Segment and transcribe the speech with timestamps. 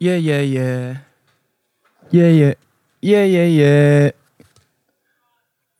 [0.00, 0.96] Jee, jee, jee.
[2.12, 2.56] Jee, jee.
[3.02, 4.14] Jee, jee, jee.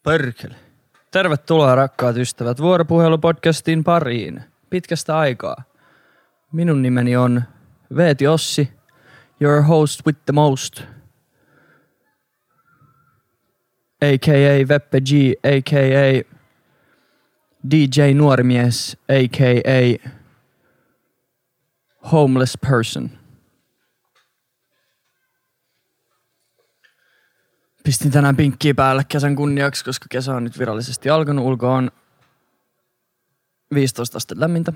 [0.02, 0.54] Perkele.
[1.10, 4.42] Tervetuloa rakkaat ystävät vuoropuhelupodcastin pariin.
[4.70, 5.62] Pitkästä aikaa.
[6.52, 7.42] Minun nimeni on
[7.96, 8.72] Veeti Ossi,
[9.40, 10.82] your host with the most.
[14.02, 14.68] A.k.a.
[14.68, 15.10] Veppe G,
[15.44, 16.22] a.k.a.
[17.70, 20.10] DJ Nuorimies, a.k.a.
[22.12, 23.17] Homeless Person.
[27.88, 31.44] Pistin tänään pinkkiä päälle kesän kunniaksi, koska kesä on nyt virallisesti alkanut.
[31.44, 31.90] Ulko on
[33.74, 34.72] 15 astetta lämmintä.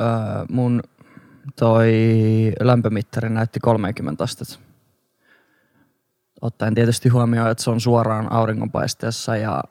[0.00, 0.06] Öö,
[0.48, 0.82] mun
[1.56, 1.92] toi
[2.60, 4.58] lämpömittari näytti 30 astetta.
[6.40, 9.64] Ottaen tietysti huomioon, että se on suoraan auringonpaisteessa ja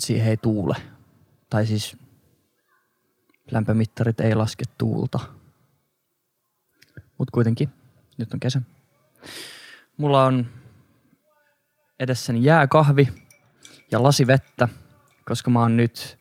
[0.00, 0.76] siihen ei tuule.
[1.50, 1.96] Tai siis
[3.50, 5.20] lämpömittarit ei laske tuulta.
[7.18, 7.68] Mutta kuitenkin,
[8.18, 8.62] nyt on kesä.
[9.96, 10.46] Mulla on
[12.04, 13.08] edessäni jääkahvi
[13.90, 14.68] ja lasi vettä,
[15.24, 16.18] koska mä oon nyt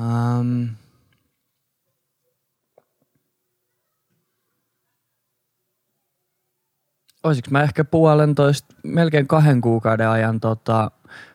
[0.00, 0.64] ähm,
[7.22, 10.90] Olisiko mä ehkä puolentoista, melkein kahden kuukauden ajan tota,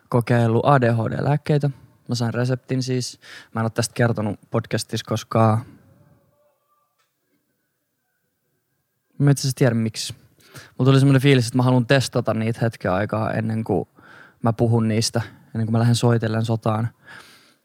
[0.08, 1.70] kokeillut ADHD-lääkkeitä.
[2.08, 3.20] Mä sain reseptin siis.
[3.54, 5.64] Mä en ole tästä kertonut podcastissa, koska
[9.18, 10.21] mä itse asiassa tiedän miksi.
[10.78, 13.88] Mulla tuli semmoinen fiilis, että mä haluan testata niitä hetken aikaa ennen kuin
[14.42, 15.22] mä puhun niistä,
[15.54, 16.88] ennen kuin mä lähden soitellen sotaan.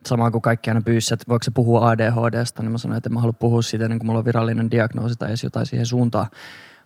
[0.05, 3.19] Samaan kuin kaikki aina pyysi, että voiko se puhua ADHDsta, niin mä sanoin, että mä
[3.19, 6.27] haluan puhua siitä ennen kuin mulla on virallinen diagnoosi tai edes jotain siihen suuntaan.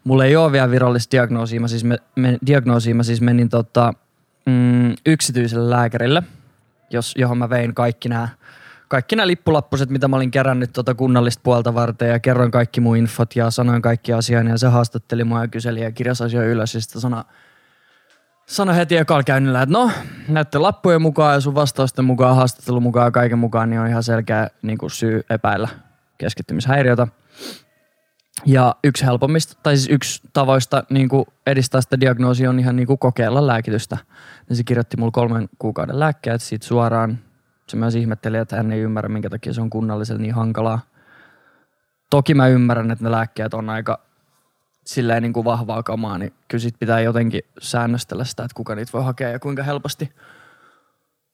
[0.04, 3.94] Mulla ei ole vielä virallista diagnoosia, mä siis, me, me, diagnoosia, mä siis menin tota,
[4.46, 6.24] mm, yksityiselle lääkärille,
[6.90, 8.30] jos, johon mä vein kaikki nämä
[8.92, 12.98] kaikki nämä lippulappuset, mitä mä olin kerännyt tuota kunnallista puolta varten ja kerroin kaikki mun
[12.98, 16.76] infot ja sanoin kaikki asian ja se haastatteli mua ja kyseli ja kirjasi asioita ylös
[16.76, 17.24] ja sitten sanoi
[18.46, 19.92] sano heti ekalla käynnillä, että no
[20.28, 24.04] näiden lappujen mukaan ja sun vastausten mukaan, haastattelun mukaan ja kaiken mukaan, niin on ihan
[24.04, 25.68] selkeä niin kuin syy epäillä
[26.18, 27.08] keskittymishäiriötä.
[28.46, 32.88] Ja yksi helpommista, tai siis yksi tavoista niin kuin edistää sitä diagnoosia on ihan niin
[32.88, 33.98] kuin kokeilla lääkitystä.
[34.50, 37.20] Ja se kirjoitti mulle kolmen kuukauden lääkkeet siitä suoraan.
[37.72, 40.80] Se myös ihmetteli, että hän ei ymmärrä, minkä takia se on kunnallisella niin hankalaa.
[42.10, 44.00] Toki mä ymmärrän, että ne lääkkeet on aika
[44.86, 48.92] silleen niin kuin vahvaa kamaa, niin kyllä sit pitää jotenkin säännöstellä sitä, että kuka niitä
[48.94, 50.12] voi hakea ja kuinka helposti.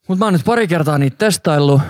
[0.07, 1.81] Mutta mä oon nyt pari kertaa niitä testaillut.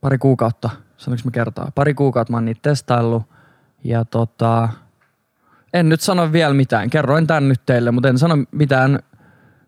[0.00, 1.72] Pari kuukautta, sanoinko mä kertaa?
[1.74, 3.22] Pari kuukautta mä oon niitä testaillut.
[3.84, 4.68] Ja tota,
[5.72, 6.90] en nyt sano vielä mitään.
[6.90, 8.98] Kerroin tän nyt teille, mutta en sano mitään,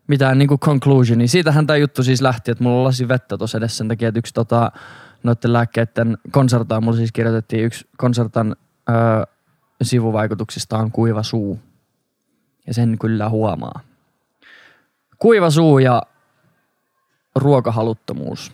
[0.08, 1.28] mitään niinku conclusioni.
[1.28, 4.34] Siitähän tämä juttu siis lähti, että mulla lasi vettä tuossa edessä sen takia, että yksi
[4.34, 4.72] tota,
[5.22, 8.56] noiden lääkkeiden konsertaan, mulla siis kirjoitettiin yksi konsertan
[8.90, 9.22] öö,
[9.82, 11.60] sivuvaikutuksista on kuiva suu.
[12.66, 13.80] Ja sen kyllä huomaa.
[15.18, 16.02] Kuiva suu ja
[17.34, 18.52] ruokahaluttomuus.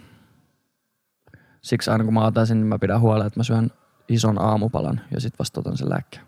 [1.62, 3.70] Siksi aina kun mä otan sen, niin mä pidän huolen, että mä syön
[4.08, 6.26] ison aamupalan ja sitten vasta otan sen lääkkeen.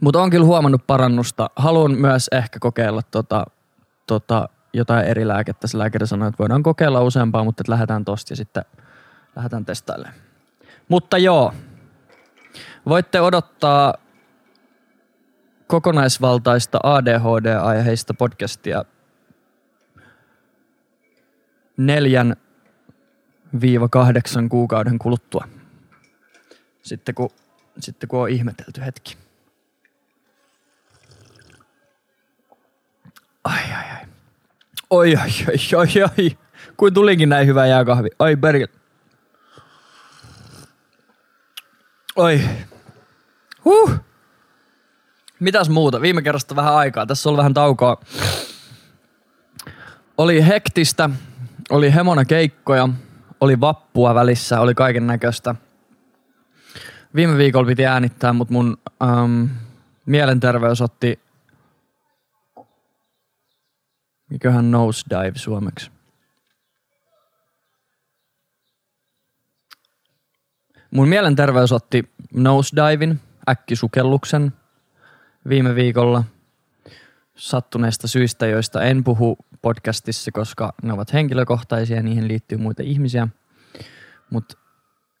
[0.00, 1.50] Mutta on kyllä huomannut parannusta.
[1.56, 3.44] Haluan myös ehkä kokeilla tota,
[4.08, 5.66] tota, jotain eri lääkettä.
[5.66, 8.64] Se lääkäri sanoi, että voidaan kokeilla useampaa, mutta että lähdetään tosta ja sitten
[9.36, 10.14] lähdetään testailemaan.
[10.88, 11.54] Mutta joo,
[12.88, 13.94] voitte odottaa
[15.66, 18.84] kokonaisvaltaista ADHD-aiheista podcastia
[21.76, 22.36] neljän
[23.60, 25.48] viiva kahdeksan kuukauden kuluttua.
[26.82, 27.30] Sitten kun,
[27.80, 29.27] sitten kun on ihmetelty hetki.
[33.48, 34.06] Ai ai ai.
[34.90, 36.38] Oi ai ai ai ai.
[36.76, 38.08] Kuin tulikin näin hyvä jääkahvi.
[38.18, 38.72] Ai perkele.
[42.16, 42.40] Oi.
[43.64, 43.94] Huh.
[45.40, 46.00] Mitäs muuta?
[46.00, 47.06] Viime kerrasta vähän aikaa.
[47.06, 48.00] Tässä on vähän taukoa.
[50.18, 51.10] Oli hektistä,
[51.70, 52.88] oli hemona keikkoja,
[53.40, 55.54] oli vappua välissä, oli kaiken näköistä.
[57.14, 59.44] Viime viikolla piti äänittää, mutta mun ähm,
[60.06, 61.20] mielenterveys otti
[64.28, 65.90] Miköhän nosedive suomeksi?
[70.90, 74.52] Mun mielenterveys otti nosedivin, äkkisukelluksen
[75.48, 76.24] viime viikolla
[77.36, 83.28] sattuneista syistä, joista en puhu podcastissa, koska ne ovat henkilökohtaisia ja niihin liittyy muita ihmisiä.
[84.30, 84.56] Mutta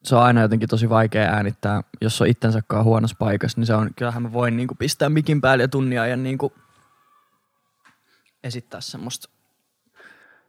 [0.02, 3.90] se on aina jotenkin tosi vaikea äänittää, jos on itsensä huonossa paikassa, niin se on,
[3.96, 6.52] kyllähän mä voin niinku pistää mikin päälle ja tunnia ja niinku
[8.44, 9.28] esittää semmoista,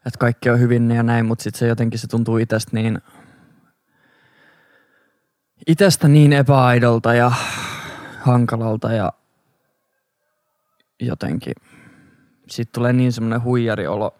[0.05, 3.01] että kaikki on hyvin ja näin, mutta sitten se jotenkin se tuntuu itsestä niin
[5.67, 7.31] itestä niin epäaidolta ja
[8.19, 9.13] hankalalta ja
[10.99, 11.53] jotenkin
[12.47, 14.15] sitten tulee niin semmoinen huijariolo,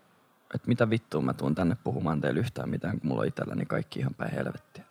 [0.55, 3.99] että mitä vittua mä tuun tänne puhumaan teille yhtään mitään, kun mulla on itselläni kaikki
[3.99, 4.85] ihan päin helvettiä.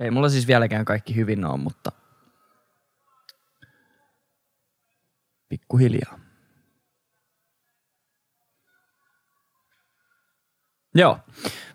[0.00, 1.92] Ei mulla siis vieläkään kaikki hyvin on, mutta
[5.48, 6.23] pikkuhiljaa.
[10.94, 11.18] Joo.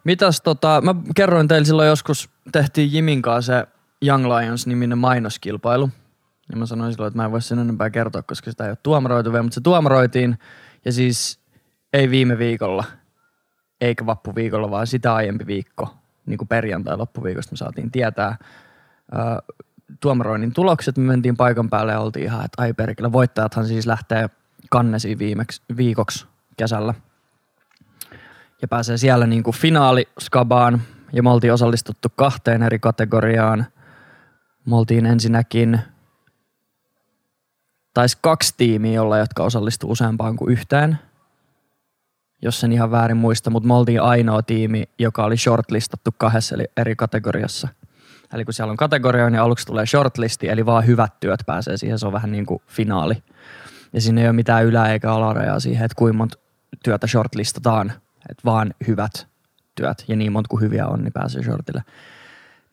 [0.04, 3.68] Mitäs tota, mä kerroin teille silloin joskus, tehtiin Jimin kanssa se
[4.06, 5.89] Young Lions-niminen mainoskilpailu.
[6.51, 8.77] Ja mä sanoin silloin, että mä en voi sen enempää kertoa, koska sitä ei ole
[8.83, 10.39] tuomaroitu vielä, mutta se tuomaroitiin.
[10.86, 11.39] Ja siis
[11.94, 12.83] ei viime viikolla,
[13.81, 15.95] eikä vappuviikolla, vaan sitä aiempi viikko,
[16.25, 18.38] niin kuin perjantai loppuviikosta me saatiin tietää
[19.13, 19.54] ö,
[20.00, 20.98] tuomaroinnin tulokset.
[20.98, 24.30] Me mentiin paikan päälle ja oltiin ihan, että ai perkele, voittajathan siis lähtee
[24.69, 26.27] kannesiin viimeksi, viikoksi
[26.57, 26.94] kesällä–
[28.61, 30.81] ja pääsee siellä niin kuin finaaliskabaan
[31.13, 33.65] ja me oltiin osallistuttu kahteen eri kategoriaan.
[34.65, 35.79] Me oltiin ensinnäkin,
[37.94, 40.97] taisi kaksi tiimiä olla, jotka osallistu useampaan kuin yhteen,
[42.41, 46.95] jos en ihan väärin muista, mutta me oltiin ainoa tiimi, joka oli shortlistattu kahdessa eri
[46.95, 47.67] kategoriassa.
[48.33, 52.00] Eli kun siellä on kategoria, niin aluksi tulee shortlisti, eli vaan hyvät työt pääsee siihen,
[52.00, 53.23] se on vähän niin kuin finaali.
[53.94, 56.38] Ja siinä ei ole mitään ylä- eikä alarajaa siihen, että kuinka monta
[56.83, 57.94] työtä shortlistataan–
[58.30, 59.27] että vaan hyvät
[59.75, 61.83] työt ja niin monta kuin hyviä on, niin pääsee shortille.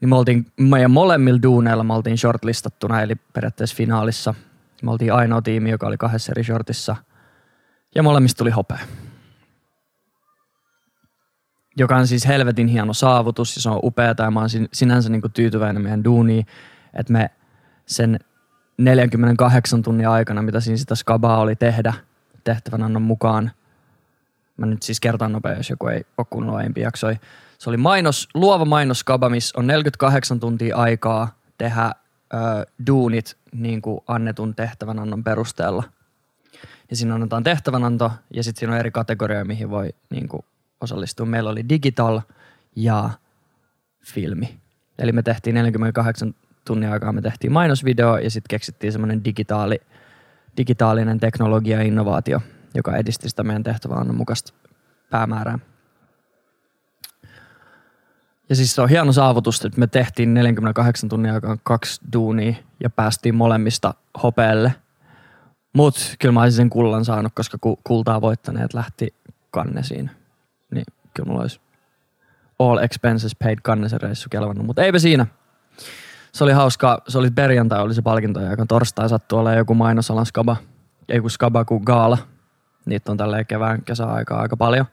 [0.01, 4.35] Niin me oltiin meidän molemmilla duuneilla me oltiin shortlistattuna, eli periaatteessa finaalissa.
[4.83, 6.97] Me oltiin ainoa tiimi, joka oli kahdessa eri shortissa.
[7.95, 8.79] Ja molemmista tuli hopea.
[11.77, 15.23] Joka on siis helvetin hieno saavutus ja se on upeaa ja mä oon sinänsä niin
[15.35, 16.47] tyytyväinen meidän duuniin,
[16.95, 17.31] että me
[17.87, 18.19] sen
[18.79, 21.95] 48 tunnin aikana, mitä siinä sitä skabaa oli tehdä
[22.45, 23.51] tehtävän annon mukaan–
[24.57, 27.17] Mä nyt siis kertaan nopeasti, jos joku ei ole kuunnellut aiempi jaksoi.
[27.59, 31.93] Se oli mainos, luova mainoskaba, missä on 48 tuntia aikaa tehdä
[32.35, 32.37] ö,
[32.87, 35.85] duunit niin kuin annetun tehtävänannon perusteella.
[36.91, 40.45] Ja siinä annetaan tehtävänanto ja sitten siinä on eri kategorioita, mihin voi niin kuin
[40.81, 41.27] osallistua.
[41.27, 42.21] Meillä oli digital
[42.77, 43.11] ja
[44.05, 44.61] filmi.
[44.99, 49.81] Eli me tehtiin 48 tunnin aikaa, me tehtiin mainosvideo ja sitten keksittiin semmoinen digitaali,
[50.57, 52.41] digitaalinen teknologia innovaatio–
[52.77, 54.53] joka edisti sitä meidän tehtävän mukaista
[55.11, 55.59] päämäärää.
[58.49, 62.91] Ja siis se on hieno saavutus, että me tehtiin 48 tunnin aikaan kaksi duunia ja
[62.91, 64.75] päästiin molemmista hopeelle.
[65.73, 69.15] Mutta kyllä mä olisin sen kullan saanut, koska kultaa voittaneet lähti
[69.51, 70.11] kannesiin.
[70.71, 70.85] Niin
[71.15, 71.61] kyllä mulla olisi
[72.59, 75.27] all expenses paid kannesen reissu kelvannut, mutta eipä siinä.
[76.33, 80.27] Se oli hauska, se oli perjantai, oli se palkinto, ja torstai sattui olemaan joku mainosalan
[80.27, 80.57] skaba.
[81.09, 82.19] Ei kun skaba kuin gaala,
[82.87, 84.87] Niitä on tälleen kevään kesäaikaa aika paljon.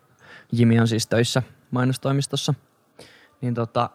[0.52, 2.54] Jimi on siis töissä mainostoimistossa.
[3.42, 3.90] Niin tota,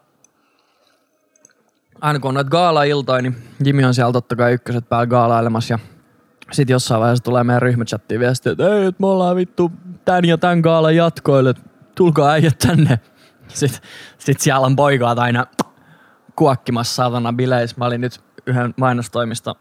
[2.00, 5.78] aina kun on noita gaala-iltoja, niin Jimi on siellä totta kai ykköset päällä gaalailemassa ja
[6.52, 9.72] sitten jossain vaiheessa tulee meidän ryhmächattiin viesti, että ei, me ollaan vittu
[10.04, 11.54] tän ja tän gaalan jatkoille,
[11.94, 13.00] tulkaa äijät tänne.
[13.48, 13.80] Sitten
[14.18, 15.46] sit siellä on poikaat aina
[16.36, 17.76] kuokkimassa saatana bileissä.
[17.78, 19.54] Mä olin nyt yhden mainostoimista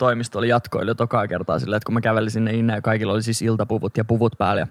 [0.00, 3.22] toimisto oli jatkoille tokaa kertaa silleen, että kun mä kävelin sinne inne ja kaikilla oli
[3.22, 4.60] siis iltapuvut ja puvut päällä.
[4.60, 4.66] Ja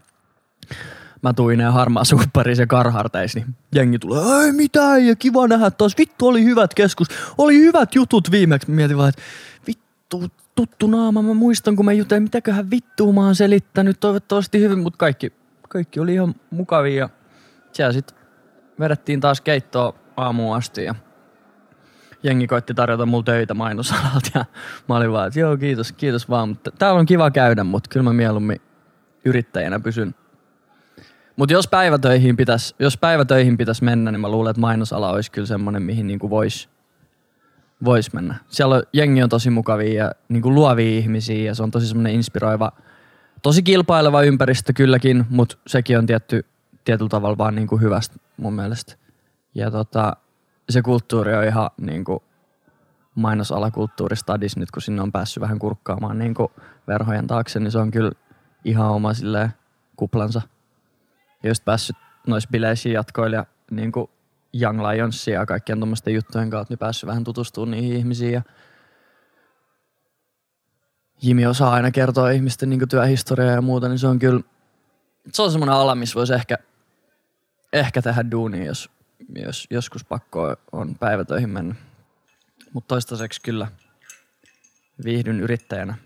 [1.21, 5.71] mä tuin ne harmaa suppari se karharteis, niin jengi tulee, ei mitään ja kiva nähdä
[5.71, 8.71] taas, vittu oli hyvät keskus, oli hyvät jutut viimeksi.
[8.71, 9.21] Mietin vaan, että
[9.67, 10.23] vittu
[10.55, 14.97] tuttu naama, mä muistan kun mä jutelin, mitäköhän vittua mä oon selittänyt, toivottavasti hyvin, mutta
[14.97, 15.33] kaikki,
[15.69, 17.09] kaikki oli ihan mukavia ja
[17.71, 18.17] siellä sitten
[18.79, 20.95] vedettiin taas keittoa aamuun asti ja
[22.23, 24.45] jengi koitti tarjota mulle töitä mainosalalta ja
[24.89, 28.03] mä olin vaan, että joo kiitos, kiitos vaan, mutta täällä on kiva käydä, mutta kyllä
[28.03, 28.61] mä mieluummin
[29.25, 30.15] yrittäjänä pysyn.
[31.35, 35.47] Mutta jos päivätöihin pitäisi jos päivätöihin pitäis mennä, niin mä luulen, että mainosala olisi kyllä
[35.47, 36.69] semmoinen, mihin niinku voisi
[37.85, 38.35] vois mennä.
[38.47, 42.13] Siellä on, jengi on tosi mukavia ja niinku luovia ihmisiä ja se on tosi semmoinen
[42.13, 42.71] inspiroiva,
[43.41, 46.45] tosi kilpaileva ympäristö kylläkin, mutta sekin on tietty,
[46.85, 48.95] tietyllä tavalla vaan niinku hyvästä mun mielestä.
[49.55, 50.15] Ja tota,
[50.69, 52.19] se kulttuuri on ihan niin kuin
[53.15, 56.51] mainosalakulttuuristadis nyt, kun sinne on päässyt vähän kurkkaamaan niin kuin
[56.87, 58.11] verhojen taakse, niin se on kyllä
[58.65, 59.53] ihan oma silleen
[59.95, 60.41] kuplansa.
[61.43, 61.95] Ja just päässyt
[62.27, 64.09] noissa bileisiin jatkoille ja niin kuin
[64.61, 68.41] Young Lionsia ja kaikkien tuommoisten juttujen kautta, niin päässyt vähän tutustumaan niihin ihmisiin ja
[71.21, 74.41] Jimi osaa aina kertoa ihmisten niin työhistoriaa ja muuta, niin se on kyllä,
[75.33, 76.57] se on semmoinen ala, missä voisi ehkä,
[77.73, 78.89] ehkä tehdä duunia, jos
[79.35, 81.75] jos joskus pakko on päivätöihin mennä.
[82.73, 83.67] Mutta toistaiseksi kyllä
[85.03, 85.97] viihdyn yrittäjänä.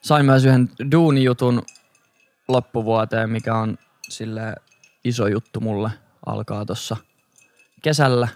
[0.00, 1.62] Sain myös yhden duunijutun
[2.48, 3.78] loppuvuoteen, mikä on
[4.08, 4.54] sille
[5.04, 5.90] iso juttu mulle.
[6.26, 6.96] Alkaa tuossa
[7.82, 8.28] kesällä.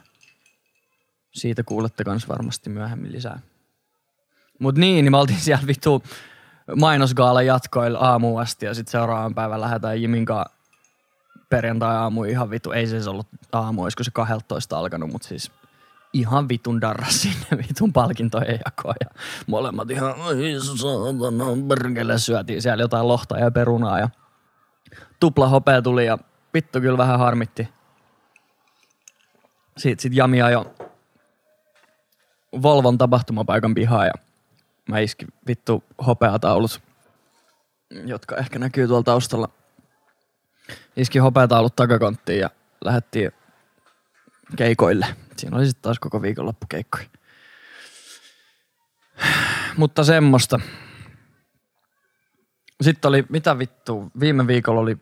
[1.35, 3.41] Siitä kuulette kans varmasti myöhemmin lisää.
[4.59, 6.03] Mut niin, niin me oltiin siellä vittu
[6.77, 10.25] mainosgaala jatkoilla aamuun asti ja sitten seuraavan päivän lähdetään Jimin
[11.49, 15.51] perjantai-aamu ihan vitu, ei se edes ollut aamu, olisiko se 12 alkanut, mutta siis
[16.13, 19.11] ihan vitun darras sinne vitun palkintojen jakoon ja
[19.47, 24.09] molemmat ihan, oi saatana, perkele syötiin siellä jotain lohta ja perunaa ja
[25.21, 26.19] tupla hopea tuli ja
[26.55, 27.69] vittu kyllä vähän harmitti.
[29.77, 30.75] Sitten sit Jami jo
[32.63, 34.13] Volvon tapahtumapaikan pihaa ja
[34.89, 36.81] mä iskin vittu hopeataulut,
[38.05, 39.49] jotka ehkä näkyy tuolla taustalla.
[40.97, 42.51] Iskin hopeataulut takakonttiin ja
[42.85, 43.33] lähdettiin
[44.57, 45.07] keikoille.
[45.37, 47.07] Siinä oli sitten taas koko viikonloppu keikkoja.
[49.77, 50.61] Mutta semmoista.
[52.81, 54.97] Sitten oli, mitä vittu, viime viikolla oli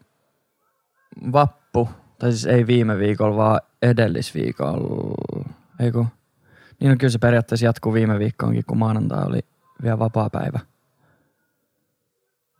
[1.32, 5.44] vappu, tai siis ei viime viikolla, vaan edellisviikolla.
[5.80, 6.06] Eiku.
[6.80, 9.40] Niin on kyllä se periaatteessa jatkuu viime viikkoonkin, kun maanantai oli
[9.82, 10.60] vielä vapaa päivä.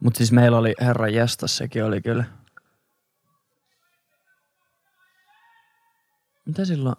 [0.01, 2.25] Mutta siis meillä oli herra jestas, sekin oli kyllä.
[6.45, 6.97] Mitä silloin?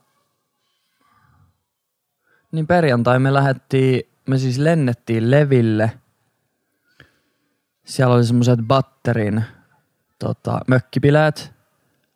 [2.51, 5.91] Niin perjantai me lähdettiin, me siis lennettiin Leville.
[7.85, 9.43] Siellä oli semmoiset batterin
[10.19, 11.53] tota, mökkipileet.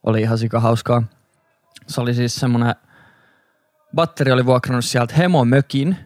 [0.04, 1.04] Oli ihan sika hauskaa.
[1.88, 2.76] Se oli siis semmonen,
[3.96, 5.98] batteri oli vuokrannut sieltä hemomökin.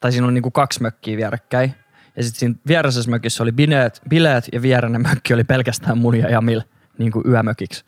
[0.00, 1.74] Tai siinä oli niinku kaksi mökkiä vierekkäin.
[2.16, 6.30] Ja sitten siinä vieressä mökissä oli bileet, bileet ja viereinen mökki oli pelkästään mun ja
[6.30, 6.62] Jamil
[6.98, 7.84] niinku yömökiksi.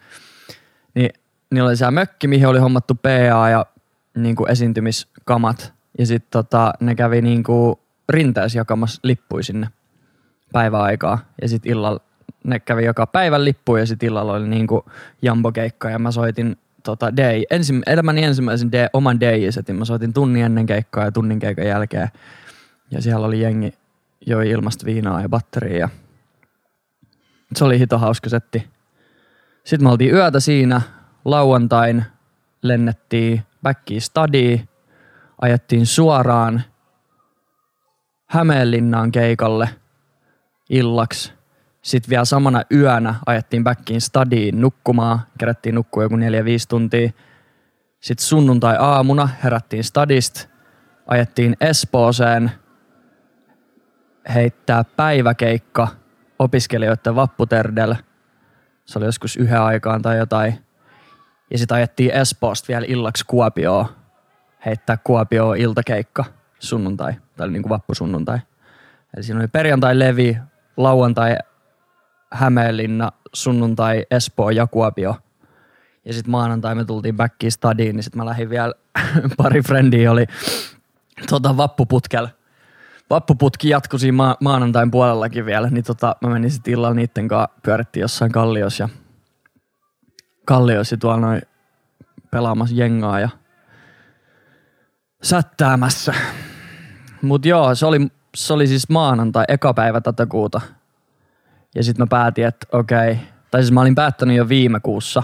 [0.94, 1.10] Niin
[1.54, 3.66] niillä oli siellä mökki, mihin oli hommattu PA ja
[4.16, 5.72] niinku esiintymiskamat.
[5.98, 9.68] Ja sitten tota, ne kävi niinku rinteessä jakamassa lippuja sinne
[10.52, 11.18] päiväaikaa.
[11.42, 12.00] Ja sitten illalla
[12.44, 14.84] ne kävi joka päivän lippuja ja sitten illalla oli niinku
[15.22, 19.76] jambokeikka ja mä soitin tota day, ensim, elämäni ensimmäisen day, oman day-setin.
[19.76, 22.08] Mä soitin tunnin ennen keikkaa ja tunnin keikan jälkeen.
[22.90, 23.74] Ja siellä oli jengi,
[24.26, 25.78] joi ilmasta viinaa ja batteria.
[25.78, 25.88] Ja
[27.56, 28.68] se oli hito hauska setti.
[29.64, 30.80] Sitten me oltiin yötä siinä.
[31.24, 32.04] Lauantain
[32.62, 34.68] lennettiin backiin studiin.
[35.40, 36.62] Ajettiin suoraan
[38.26, 39.68] Hämeenlinnaan keikalle
[40.70, 41.32] illaksi.
[41.82, 45.20] Sitten vielä samana yönä ajettiin backiin stadiin nukkumaan.
[45.38, 46.18] Kerättiin nukkua joku 4-5
[46.68, 47.10] tuntia.
[48.00, 50.48] Sitten sunnuntai-aamuna herättiin stadista.
[51.06, 52.50] Ajettiin Espooseen
[54.34, 55.88] heittää päiväkeikka
[56.38, 57.96] opiskelijoiden vapputerdellä.
[58.84, 60.64] Se oli joskus yhden aikaan tai jotain.
[61.54, 63.86] Ja sitten ajettiin Espoosta vielä illaksi Kuopioon
[64.66, 66.24] heittää Kuopioon iltakeikka
[66.58, 67.12] sunnuntai.
[67.36, 68.38] Tai niin kuin vappusunnuntai.
[69.16, 70.38] Eli siinä oli perjantai Levi,
[70.76, 71.36] lauantai
[72.32, 75.16] Hämeenlinna, sunnuntai Espoo ja Kuopio.
[76.04, 78.74] Ja sitten maanantai me tultiin backiin stadiin, niin sitten mä lähdin vielä,
[79.36, 80.26] pari frendiä oli
[81.30, 82.28] tota, vappuputkel.
[83.10, 87.48] Vappuputki jatkui siinä ma- maanantain puolellakin vielä, niin tota, mä menin sitten illalla niitten kanssa,
[87.62, 88.88] pyörittiin jossain Kallios ja
[90.44, 91.42] Kallios ja tuolla noin
[92.30, 93.28] pelaamassa jengaa ja
[95.22, 96.14] sättäämässä.
[97.22, 100.60] Mut joo, se oli, se oli siis maanantai, eka päivä tätä kuuta–
[101.74, 103.24] ja sitten mä päätin, että okei, okay.
[103.50, 105.22] tai siis mä olin päättänyt jo viime kuussa,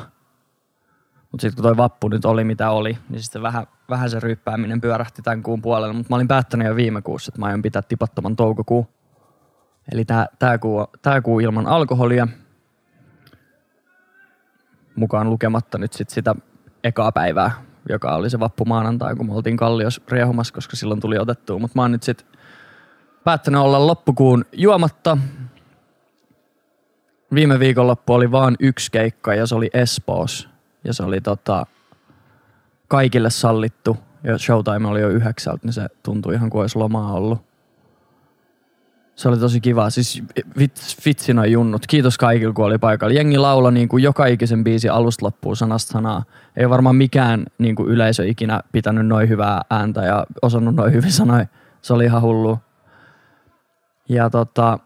[1.30, 4.80] mutta sitten kun toi vappu nyt oli mitä oli, niin sitten vähän, vähän se ryppääminen
[4.80, 5.94] pyörähti tämän kuun puolelle.
[5.94, 8.88] Mutta mä olin päättänyt jo viime kuussa, että mä aion pitää tipottoman toukokuun.
[9.92, 12.28] Eli tää, tää, kuu, tää kuu ilman alkoholia.
[14.96, 16.34] Mukaan lukematta nyt sit sitä
[16.84, 17.50] ekaa päivää,
[17.88, 21.58] joka oli se vappu maanantai, kun me oltiin Kallios riehumassa, koska silloin tuli otettua.
[21.58, 22.26] Mutta mä oon nyt sitten
[23.24, 25.18] päättänyt olla loppukuun juomatta
[27.34, 30.48] viime viikonloppu oli vain yksi keikka ja se oli Espoos.
[30.84, 31.66] Ja se oli tota,
[32.88, 33.96] kaikille sallittu.
[34.24, 37.49] Ja showtime oli jo yhdeksältä, niin se tuntui ihan kuin olisi lomaa ollut.
[39.20, 39.90] Se oli tosi kiva.
[39.90, 40.22] Siis
[41.04, 41.86] vitsi noin junnut.
[41.86, 43.14] Kiitos kaikille, kun oli paikalla.
[43.14, 46.24] Jengi laula niin kuin joka ikisen biisi alusta loppuun sanasta sanaa.
[46.56, 51.12] Ei varmaan mikään niin kuin yleisö ikinä pitänyt noin hyvää ääntä ja osannut noin hyvin
[51.12, 51.44] sanoa.
[51.82, 52.58] Se oli ihan hullu.
[54.08, 54.78] Ja tota,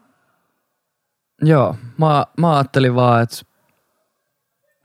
[1.41, 3.35] Joo, mä, mä ajattelin vaan, että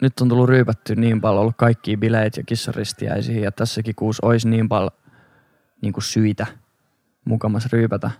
[0.02, 4.48] nyt on tullut ryypätty niin paljon, ollut kaikki bileet ja kissaristiäisiä ja tässäkin kuussa olisi
[4.48, 4.90] niin paljon
[5.82, 6.46] niin kuin syitä
[7.24, 8.10] mukamas ryypätä,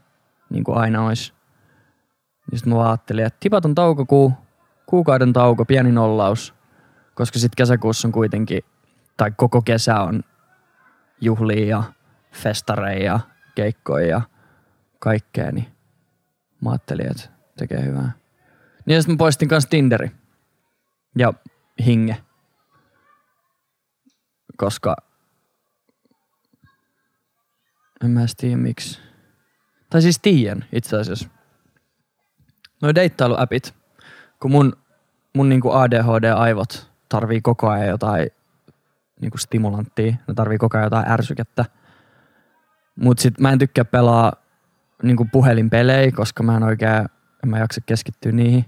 [0.50, 1.32] niin kuin aina olisi.
[2.50, 4.32] Niin sitten mä ajattelin, että tipaton taukokuu,
[4.86, 6.54] kuukauden tauko, pieni nollaus,
[7.14, 8.64] koska sitten kesäkuussa on kuitenkin,
[9.16, 10.22] tai koko kesä on
[11.20, 11.82] juhlia ja
[12.32, 13.20] festareja ja
[13.54, 14.20] keikkoja ja
[14.98, 15.66] kaikkea, niin
[16.60, 17.28] mä ajattelin, että
[17.58, 18.12] tekee hyvää.
[18.86, 20.10] Niin sitten mä poistin kanssa Tinderi
[21.18, 21.34] ja
[21.86, 22.16] Hinge.
[24.56, 24.96] Koska
[28.04, 29.09] En mä tiedä miksi.
[29.90, 31.28] Tai siis tiedän itse asiassa.
[32.82, 33.74] Noi deittailuäpit,
[34.40, 34.72] kun mun,
[35.36, 38.30] mun niinku ADHD-aivot tarvii koko ajan jotain
[39.20, 41.64] niinku stimulanttia, ne tarvii koko ajan jotain ärsykettä.
[42.96, 44.32] Mut sit mä en tykkää pelaa
[45.02, 47.08] niinku puhelinpelejä, koska mä en oikein,
[47.44, 48.64] en mä jaksa keskittyä niihin.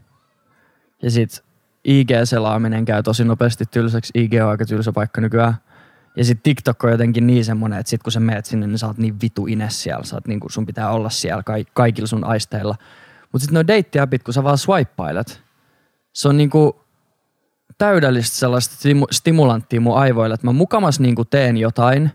[1.02, 1.45] Ja sit
[1.85, 4.12] IG-selaaminen käy tosi nopeasti tylsäksi.
[4.14, 5.55] IG on aika tylsä paikka nykyään.
[6.16, 8.87] Ja sit TikTok on jotenkin niin semmonen, että sit kun sä meet sinne, niin sä
[8.87, 10.04] oot niin vitu ines siellä.
[10.04, 12.76] Sä oot niin sun pitää olla siellä ka- kaikilla sun aisteilla.
[13.33, 15.42] Mutta sitten no deittiapit, kun sä vaan swippailet,
[16.12, 16.85] se on niinku
[17.78, 22.11] täydellistä sellaista stimu- stimulanttia mun aivoille, että mä mukamas niinku teen jotain,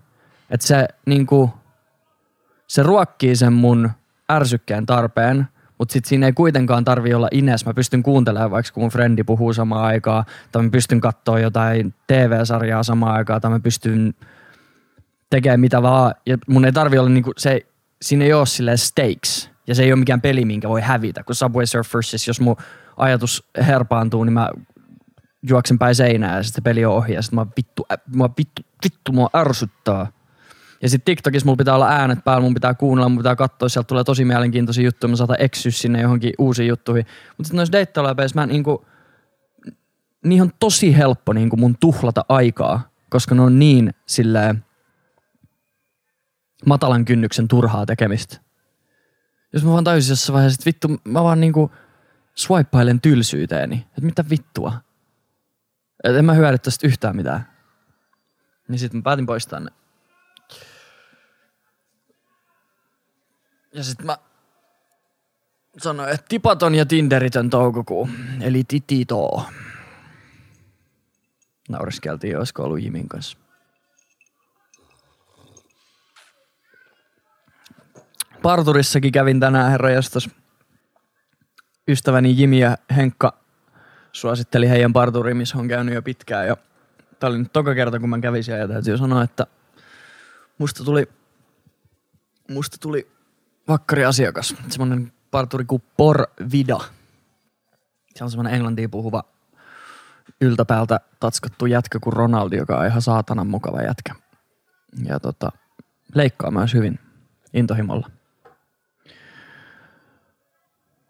[0.50, 1.54] että se niinku,
[2.68, 3.92] se ruokkii sen mun
[4.32, 7.65] ärsykkeen tarpeen, mutta sitten siinä ei kuitenkaan tarvi olla ines.
[7.65, 11.93] Mä pystyn kuuntelemaan vaikka kun mun frendi puhuu samaan aikaan, tai mä pystyn katsoa jotain
[12.07, 14.13] TV-sarjaa samaan aikaan, tai mä pystyn
[15.29, 16.15] tekemään mitä vaan.
[16.25, 17.62] Ja mun ei tarvi olla niinku, se,
[18.01, 19.50] siinä ei ole silleen stakes.
[19.67, 21.24] Ja se ei ole mikään peli, minkä voi hävitä.
[21.24, 22.55] Kun Subway Surfers, jos mun
[22.98, 24.50] ajatus herpaantuu, niin mä
[25.50, 29.12] juoksen päin seinään ja sitten peli on ohi ja sitten mä vittu, mä vittu, vittu,
[29.12, 30.07] mua ärsyttää.
[30.81, 33.88] Ja sitten TikTokissa mulla pitää olla äänet päällä, mun pitää kuunnella, mun pitää katsoa, sieltä
[33.88, 37.05] tulee tosi mielenkiintoisia juttuja, mä saatan eksyä sinne johonkin uusiin juttuihin.
[37.05, 38.86] Mutta sitten noissa deittailuäpeissä mä niinku,
[40.24, 44.65] niihin on tosi helppo niinku mun tuhlata aikaa, koska ne on niin silleen
[46.65, 48.38] matalan kynnyksen turhaa tekemistä.
[49.53, 51.72] Jos mä vaan tajusin jossain vaiheessa, että vittu, mä vaan niinku
[52.36, 53.86] swippailen tylsyyteeni.
[53.88, 54.74] Että mitä vittua.
[56.03, 57.48] Et en mä hyödy tästä yhtään mitään.
[58.67, 59.72] Niin sit mä päätin poistaa ne.
[63.77, 64.17] Ja sit mä
[65.77, 68.10] sanoin, että tipaton ja tinderitön toukokuu.
[68.41, 69.46] Eli titito.
[71.69, 73.38] Naureskeltiin, olisiko ollut Jimin kanssa.
[78.42, 80.29] Parturissakin kävin tänään herra jostas.
[81.87, 83.33] Ystäväni Jimi ja Henkka
[84.11, 86.48] suositteli heidän parturiin, missä on käynyt jo pitkään.
[86.48, 86.57] Ja
[87.20, 89.48] tää oli nyt toka kerta, kun mä kävin siellä ja täytyy sanoa, että
[90.57, 91.09] musta tuli,
[92.50, 93.17] musta tuli
[93.68, 94.56] vakkari asiakas.
[94.70, 96.80] Semmonen parturi kuin Porvida.
[98.16, 99.24] Se on semmonen englantia puhuva
[100.42, 104.16] yltäpäältä tatskattu jätkä kuin Ronaldi, joka on ihan saatanan mukava jätkä.
[105.03, 105.51] Ja tota,
[106.16, 107.00] leikkaa myös hyvin
[107.53, 108.10] intohimolla.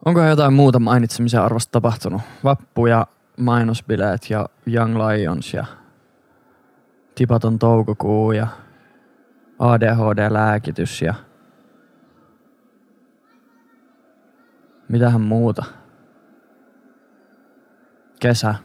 [0.05, 2.21] Onko jotain muuta mainitsemisen arvosta tapahtunut?
[2.43, 5.65] Vappu ja mainosbileet ja Young Lions ja
[7.15, 8.47] tipaton toukokuu ja
[9.59, 11.13] ADHD-lääkitys ja
[14.89, 15.65] mitähän muuta.
[18.19, 18.55] Kesä.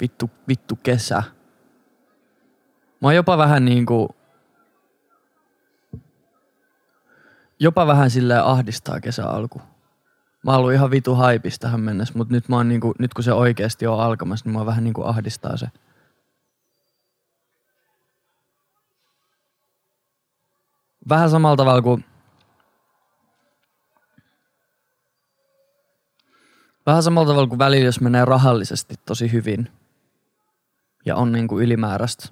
[0.00, 1.22] Vittu, vittu kesä.
[3.00, 4.16] Mä oon jopa vähän niinku
[7.60, 9.62] jopa vähän silleen ahdistaa kesä alku.
[10.44, 13.32] Mä oon ihan vitu haipis tähän mennessä, mutta nyt, mä oon niinku, nyt kun se
[13.32, 15.66] oikeasti on alkamassa, niin mua vähän niinku ahdistaa se.
[21.08, 22.04] Vähän samalla tavalla kuin
[26.86, 29.68] Vähän samalla tavalla kuin välillä, jos menee rahallisesti tosi hyvin
[31.06, 32.28] ja on niinku ylimääräistä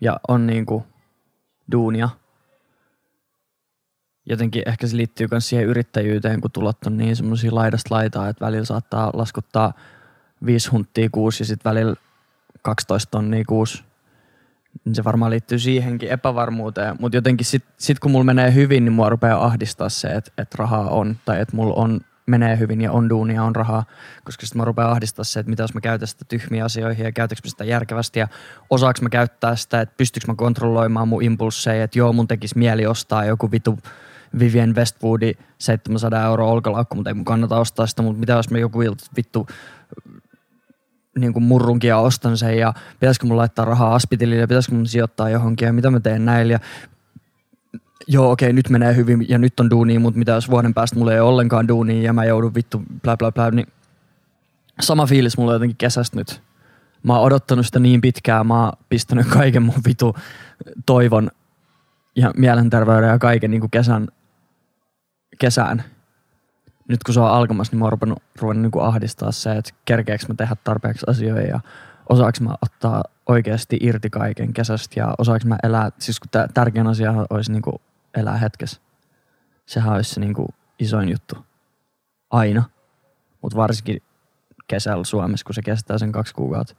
[0.00, 0.86] ja on niinku
[1.72, 2.08] duunia–
[4.30, 8.44] jotenkin ehkä se liittyy myös siihen yrittäjyyteen, kun tulot on niin semmoisia laidasta laitaa, että
[8.44, 9.72] välillä saattaa laskuttaa
[10.46, 11.94] viisi hunttia kuusi ja sitten välillä
[12.62, 13.84] 12 tonnia kuusi.
[14.84, 16.96] Niin se varmaan liittyy siihenkin epävarmuuteen.
[17.00, 20.56] Mutta jotenkin sitten sit kun mulla menee hyvin, niin mua rupeaa ahdistaa se, että, että
[20.58, 23.84] rahaa on tai että mulla on, menee hyvin ja on duunia, on rahaa.
[24.24, 27.12] Koska sitten mä rupean ahdistaa se, että mitä jos mä käytän sitä tyhmiä asioihin ja
[27.12, 28.28] käytänkö sitä järkevästi ja
[28.70, 32.86] osaaks mä käyttää sitä, että pystyykö mä kontrolloimaan mun impulseja, että joo mun tekisi mieli
[32.86, 33.78] ostaa joku vitu
[34.38, 38.58] Vivian Westwoodi 700 euroa olkalaukku, mutta ei mun kannata ostaa sitä, mutta mitä jos mä
[38.58, 38.78] joku
[39.16, 39.46] vittu
[41.18, 44.86] niin kuin murrunkin ja ostan sen ja pitäisikö mun laittaa rahaa aspitilille ja pitäisikö mun
[44.86, 46.60] sijoittaa johonkin ja mitä mä teen näillä ja
[48.06, 51.12] joo okei nyt menee hyvin ja nyt on duuni, mutta mitä jos vuoden päästä mulla
[51.12, 53.66] ei ole ollenkaan duuni ja mä joudun vittu bla bla bla, niin
[54.80, 56.42] sama fiilis mulla on jotenkin kesästä nyt.
[57.02, 60.16] Mä oon odottanut sitä niin pitkään, mä oon pistänyt kaiken mun vitu
[60.86, 61.30] toivon
[62.16, 64.08] ja mielenterveyden ja kaiken niin kuin kesän
[65.38, 65.84] kesään,
[66.88, 70.24] nyt kun se on alkamassa, niin mä oon ruvennut, ruvennut niin ahdistaa se, että kerkeekö
[70.28, 71.60] mä tehdä tarpeeksi asioita ja
[72.08, 77.14] osaaks mä ottaa oikeasti irti kaiken kesästä ja osaaks mä elää, siis kun tärkein asia
[77.30, 77.76] olisi niin kuin
[78.16, 78.80] elää hetkessä.
[79.66, 81.34] Sehän olisi se niin kuin isoin juttu.
[82.30, 82.62] Aina.
[83.42, 84.02] Mutta varsinkin
[84.66, 86.74] kesällä Suomessa, kun se kestää sen kaksi kuukautta.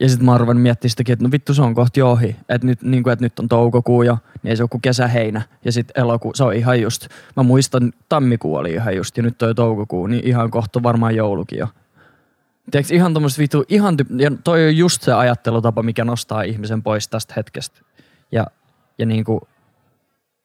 [0.00, 2.36] Ja sitten mä oon ruvennut miettimään sitäkin, että no vittu se on kohti ohi.
[2.48, 5.42] Että nyt, niin kuin, että nyt on toukokuu jo, niin ei se ole kuin kesä-heinä.
[5.64, 9.38] Ja sitten elokuu, se on ihan just, mä muistan, tammikuu oli ihan just, ja nyt
[9.38, 11.68] toi toukokuu, niin ihan kohta varmaan joulukin jo.
[12.70, 16.82] Tiedätkö, ihan tommoset vittu, ihan ty- ja toi on just se ajattelutapa, mikä nostaa ihmisen
[16.82, 17.80] pois tästä hetkestä.
[18.32, 18.46] Ja,
[18.98, 19.48] ja niinku,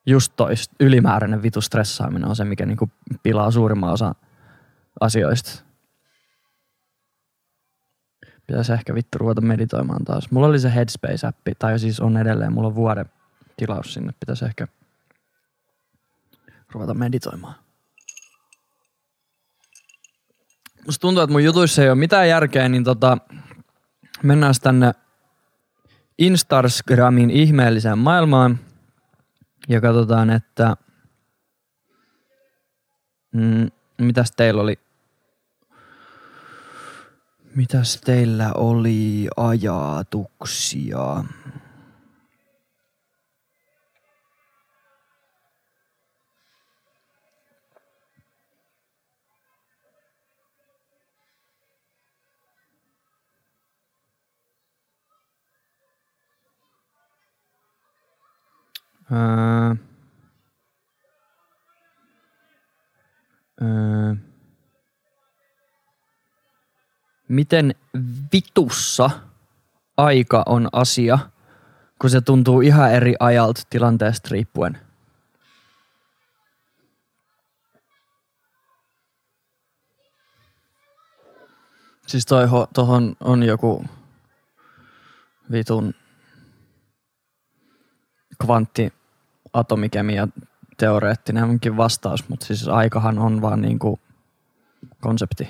[0.06, 2.90] just toi ylimääräinen vitu stressaaminen on se, mikä niinku
[3.24, 4.16] pilaa suurimman osan
[5.00, 5.64] asioista.
[8.48, 10.32] Pitäisi ehkä vittu ruveta meditoimaan taas.
[10.32, 13.06] Mulla oli se Headspace-appi, tai siis on edelleen, mulla on vuoden
[13.58, 14.14] tilaus sinne.
[14.20, 14.68] Pitäisi ehkä
[16.72, 17.56] ruveta meditoimaan.
[20.86, 23.18] Musta tuntuu, että mun jutuissa ei ole mitään järkeä, niin tota,
[24.24, 24.94] mennään tänne
[26.18, 28.60] Instagramin ihmeelliseen maailmaan
[29.68, 30.78] ja katsotaan, että
[33.34, 33.68] mm,
[33.98, 34.80] mitäs teillä oli
[37.56, 41.24] Mitäs teillä oli ajatuksia?
[59.12, 59.76] Öö,
[63.62, 64.16] öö,
[67.28, 67.76] miten
[68.34, 69.10] vitussa
[69.98, 71.20] aika on asia,
[72.02, 74.78] kun se tuntuu ihan eri ajalta tilanteesta riippuen?
[82.08, 83.86] Siis toi, tohon on joku
[85.52, 85.94] vitun
[89.52, 90.28] kvanttiatomikemia
[90.78, 94.00] teoreettinenkin vastaus, mutta siis aikahan on vaan niinku
[95.02, 95.48] konsepti.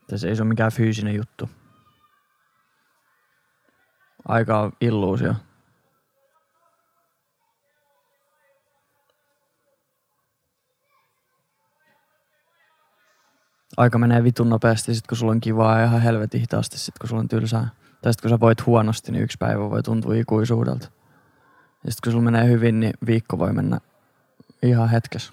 [0.00, 1.50] Että se ei ole mikään fyysinen juttu.
[4.28, 5.34] Aika on illuusio.
[13.76, 17.08] Aika menee vitun nopeasti sit kun sulla on kivaa ja ihan helvetin hitaasti sit kun
[17.08, 17.68] sulla on tylsää.
[18.02, 21.01] Tai sit kun sä voit huonosti, niin yksi päivä voi tuntua ikuisuudelta.
[21.84, 23.80] Ja sit kun sulla menee hyvin, niin viikko voi mennä
[24.62, 25.32] ihan hetkessä.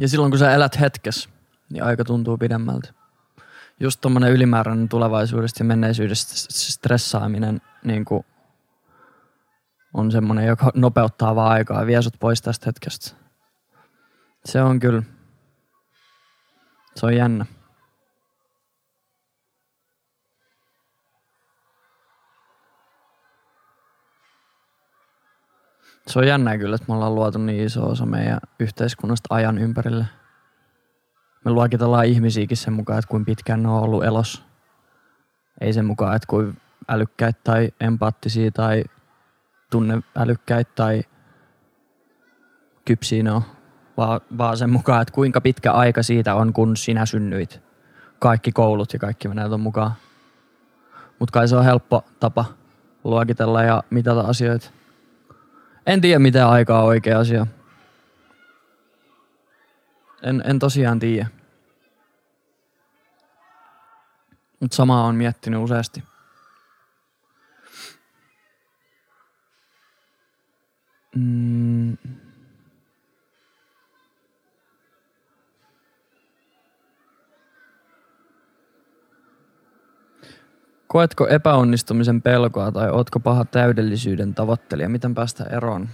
[0.00, 1.30] Ja silloin kun sä elät hetkessä,
[1.70, 2.92] niin aika tuntuu pidemmältä.
[3.80, 8.26] Just tommonen ylimääräinen tulevaisuudesta ja menneisyydestä stressaaminen niin kuin
[9.94, 13.16] on semmoinen, joka nopeuttaa vaan aikaa ja vie sut pois tästä hetkestä.
[14.44, 15.02] Se on kyllä,
[16.94, 17.46] se on jännä.
[26.08, 30.04] Se on jännä kyllä, että me ollaan luotu niin iso osa meidän yhteiskunnasta ajan ympärille–
[31.44, 34.44] me luokitellaan ihmisiäkin sen mukaan, että kuinka pitkään ne on ollut elos.
[35.60, 38.84] Ei sen mukaan, että kuin älykkäitä tai empaattisia tai
[39.70, 41.02] tunneälykkäitä tai
[42.84, 43.42] kypsiä ne on,
[43.96, 47.60] vaan, vaan sen mukaan, että kuinka pitkä aika siitä on, kun sinä synnyit.
[48.18, 49.92] Kaikki koulut ja kaikki menee tuon mukaan.
[51.18, 52.44] Mutta kai se on helppo tapa
[53.04, 54.70] luokitella ja mitata asioita.
[55.88, 57.46] En tiedä, mitä aikaa on oikea asia.
[60.22, 61.26] En, en tosiaan tiedä.
[64.60, 66.02] Mutta samaa on miettinyt useasti.
[71.16, 71.96] Mm.
[80.88, 84.88] Koetko epäonnistumisen pelkoa tai ootko paha täydellisyyden tavoittelija?
[84.88, 85.88] Miten päästä eroon?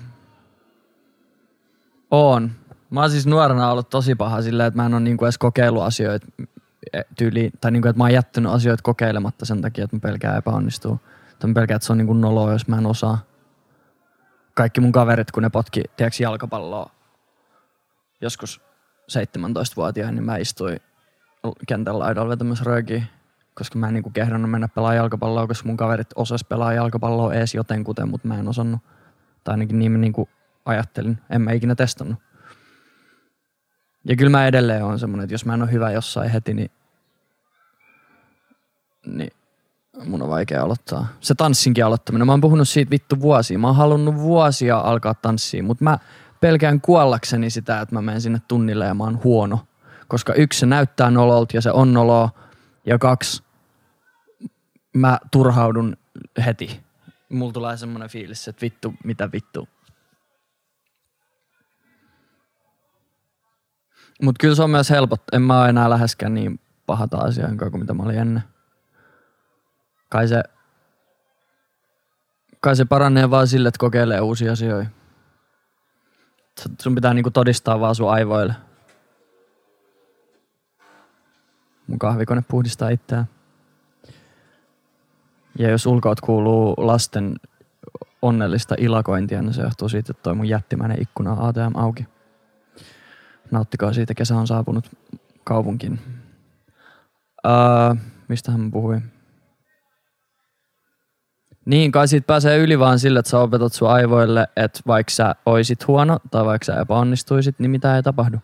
[2.10, 2.50] On.
[2.90, 5.82] Mä oon siis nuorena ollut tosi paha silleen, että mä en ole niinku edes kokeillut
[5.82, 6.26] asioita
[6.92, 10.38] e, tyyliin, tai niinku, että mä oon jättänyt asioita kokeilematta sen takia, että mä pelkään
[10.38, 11.00] epäonnistuu.
[11.38, 13.18] Tai mä pelkään, että se on niinku noloa, jos mä en osaa.
[14.54, 16.90] Kaikki mun kaverit, kun ne potki, tiedätkö, jalkapalloa
[18.20, 18.60] joskus
[19.12, 20.80] 17-vuotiaana, niin mä istuin
[21.68, 23.02] kentän laidalla vetämässä röökiä,
[23.54, 27.54] koska mä en niinku kehdannut mennä pelaa jalkapalloa, koska mun kaverit osas pelaa jalkapalloa ees
[27.54, 28.80] jotenkuten, mutta mä en osannut.
[29.44, 30.28] Tai ainakin niin mä niinku
[30.64, 31.18] ajattelin.
[31.30, 32.18] En mä ikinä testannut.
[34.04, 36.70] Ja kyllä mä edelleen on semmoinen, että jos mä en ole hyvä jossain heti, niin,
[39.06, 39.30] niin
[40.04, 41.06] mun on vaikea aloittaa.
[41.20, 42.26] Se tanssinkin aloittaminen.
[42.26, 43.58] Mä oon puhunut siitä vittu vuosia.
[43.58, 45.98] Mä oon halunnut vuosia alkaa tanssia, mutta mä
[46.40, 49.60] pelkään kuollakseni sitä, että mä menen sinne tunnille ja mä oon huono.
[50.08, 52.30] Koska yksi, se näyttää nololta ja se on noloa.
[52.86, 53.42] Ja kaksi,
[54.94, 55.96] mä turhaudun
[56.46, 56.80] heti.
[57.28, 59.68] Mulla tulee semmoinen fiilis, että vittu, mitä vittu,
[64.22, 65.22] Mutta kyllä se on myös helpot.
[65.32, 68.42] En mä ole enää läheskään niin pahata asiaa kuin mitä mä olin ennen.
[70.08, 70.42] Kai se,
[72.60, 74.90] kai se paranee vaan sille, että kokeilee uusia asioita.
[76.82, 78.54] Sun pitää niinku todistaa vaan sun aivoille.
[81.86, 83.28] Mun kahvikone puhdistaa itseään.
[85.58, 87.36] Ja jos ulkoot kuuluu lasten
[88.22, 92.06] onnellista ilakointia, niin se johtuu siitä, että toi mun jättimäinen ikkuna ATM auki.
[93.50, 94.90] Nauttikaa siitä, kesä on saapunut
[95.44, 96.00] kaupunkiin.
[97.46, 97.96] Uh,
[98.28, 99.00] mistä hän puhui?
[101.64, 105.34] Niin, kai siitä pääsee yli vaan sille, että sä opetat sun aivoille, että vaikka sä
[105.46, 108.36] oisit huono tai vaikka sä epäonnistuisit, niin mitä ei tapahdu.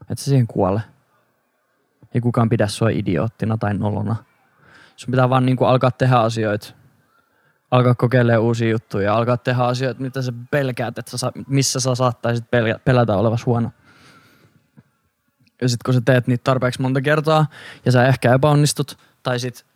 [0.00, 0.80] Että sä siihen kuole.
[2.14, 4.16] Ei kukaan pidä sua idioottina tai nolona.
[4.96, 6.74] Sun pitää vaan niinku alkaa tehdä asioita.
[7.70, 9.14] Alkaa kokeilemaan uusia juttuja.
[9.14, 12.44] Alkaa tehdä asioita, mitä sä pelkäät, että sä, missä sä saattaisit
[12.84, 13.70] pelätä olevas huono.
[15.62, 17.46] Ja sit kun sä teet niitä tarpeeksi monta kertaa
[17.84, 19.66] ja sä ehkä epäonnistut, tai sit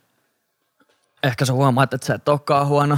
[1.23, 2.97] ehkä sä huomaat, että sä et olekaan huono,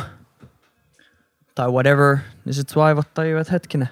[1.56, 3.90] tai whatever, niin sit sun aivot tajuu, että hetkinen,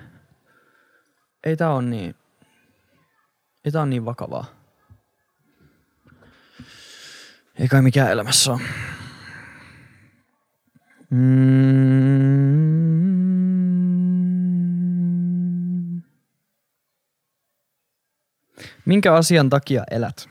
[1.44, 2.16] ei tää on niin,
[3.66, 4.46] ei tää on niin vakavaa.
[7.62, 8.62] Ei kai mikään elämässä ole.
[11.10, 11.62] Mm.
[18.86, 20.30] Minkä asian takia elät?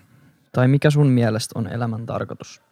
[0.53, 2.63] Tai mikä sun mielestä on elämän tarkoitus?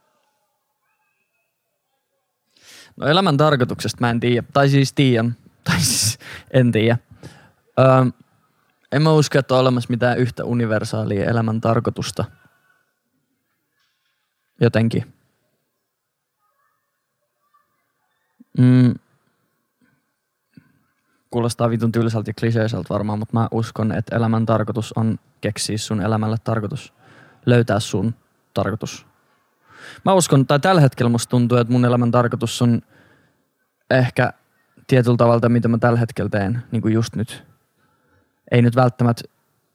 [2.96, 4.46] No elämän tarkoituksesta mä en tiedä.
[4.52, 5.36] Tai siis tiedän.
[5.64, 6.18] Tai siis
[6.50, 6.98] en tiedä.
[7.78, 7.86] Öö,
[8.92, 12.24] en mä usko, että on olemassa mitään yhtä universaalia elämän tarkoitusta–
[14.60, 15.14] jotenkin.
[18.58, 18.94] Mm.
[21.30, 26.02] Kuulostaa vitun tylsältä ja kliseiseltä varmaan, mutta mä uskon, että elämän tarkoitus on keksiä sun
[26.02, 26.92] elämälle tarkoitus.
[27.46, 28.14] Löytää sun
[28.54, 29.06] tarkoitus.
[30.04, 32.82] Mä uskon, tai tällä hetkellä musta tuntuu, että mun elämän tarkoitus on
[33.90, 34.32] ehkä
[34.86, 37.44] tietyllä tavalla, mitä mä tällä hetkellä teen, niin kuin just nyt.
[38.50, 39.22] Ei nyt välttämättä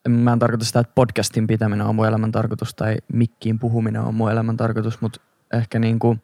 [0.10, 4.16] mä en tarkoita sitä, että podcastin pitäminen on mun elämän tarkoitus tai mikkiin puhuminen on
[4.16, 5.22] mun elämän tarkoitus, mutta
[5.54, 6.22] ehkä niin kuin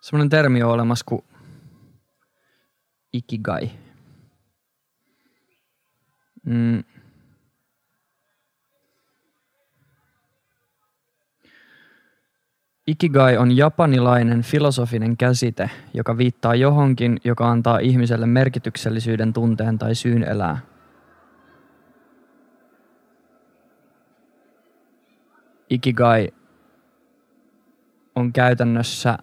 [0.00, 1.24] semmoinen termi on olemassa kuin
[3.12, 3.70] ikigai.
[6.46, 6.84] Mm.
[12.86, 20.22] Ikigai on japanilainen filosofinen käsite, joka viittaa johonkin, joka antaa ihmiselle merkityksellisyyden tunteen tai syyn
[20.22, 20.58] elää.
[25.70, 26.28] Ikigai
[28.14, 29.18] on käytännössä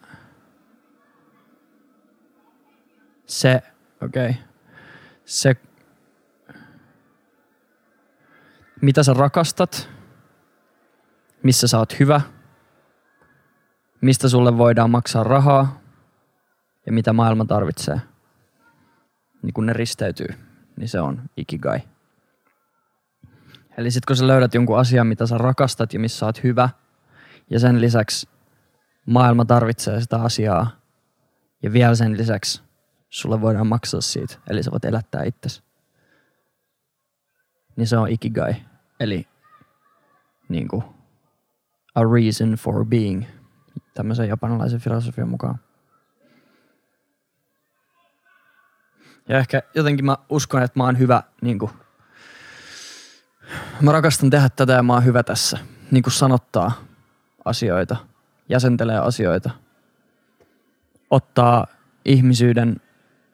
[3.26, 3.62] se,
[4.04, 4.43] okei, okay,
[5.26, 5.56] se,
[8.82, 9.89] mitä sä rakastat,
[11.43, 12.21] missä sä oot hyvä–
[14.01, 15.79] mistä sulle voidaan maksaa rahaa
[16.85, 18.01] ja mitä maailma tarvitsee.
[19.41, 20.27] Niin kun ne risteytyy,
[20.77, 21.79] niin se on ikigai.
[23.77, 26.69] Eli sitten kun sä löydät jonkun asian, mitä sä rakastat ja missä sä oot hyvä,
[27.49, 28.29] ja sen lisäksi
[29.05, 30.71] maailma tarvitsee sitä asiaa,
[31.63, 32.61] ja vielä sen lisäksi
[33.09, 35.63] sulle voidaan maksaa siitä, eli sä voit elättää itsesi.
[37.75, 38.53] Niin se on ikigai,
[38.99, 39.27] eli
[40.49, 40.83] niin kuin
[41.95, 43.25] a reason for being–
[43.93, 45.60] tämmöisen japanilaisen filosofian mukaan.
[49.27, 51.71] Ja ehkä jotenkin mä uskon, että mä oon hyvä, niin kuin,
[53.82, 55.58] mä rakastan tehdä tätä ja mä oon hyvä tässä.
[55.91, 56.71] Niin kuin sanottaa
[57.45, 57.95] asioita,
[58.49, 59.49] jäsentelee asioita,
[61.10, 61.67] ottaa
[62.06, 62.82] ihmisyyden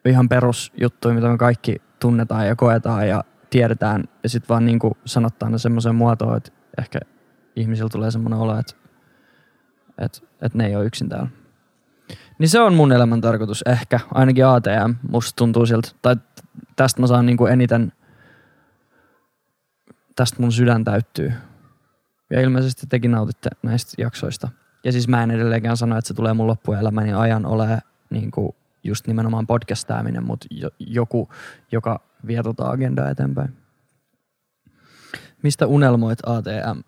[0.04, 4.94] ihan perusjuttuja, mitä me kaikki tunnetaan ja koetaan ja tiedetään ja sitten vaan niin kuin
[5.04, 6.98] sanottaa ne semmoiseen muotoon, että ehkä
[7.56, 8.74] ihmisillä tulee semmoinen olo, että
[9.98, 11.28] että et ne ei ole yksin täällä.
[12.38, 16.16] Niin se on mun elämän tarkoitus ehkä, ainakin ATM, musta tuntuu siltä, tai
[16.76, 17.92] tästä mä saan niinku eniten,
[20.16, 21.32] tästä mun sydän täyttyy.
[22.30, 24.48] Ja ilmeisesti tekin nautitte näistä jaksoista.
[24.84, 27.78] Ja siis mä en edelleenkään sano, että se tulee mun loppuelämäni ajan ole
[28.10, 30.46] niinku just nimenomaan podcastaaminen, mutta
[30.78, 31.28] joku,
[31.72, 33.56] joka vie tota agendaa eteenpäin.
[35.42, 36.80] Mistä unelmoit ATM?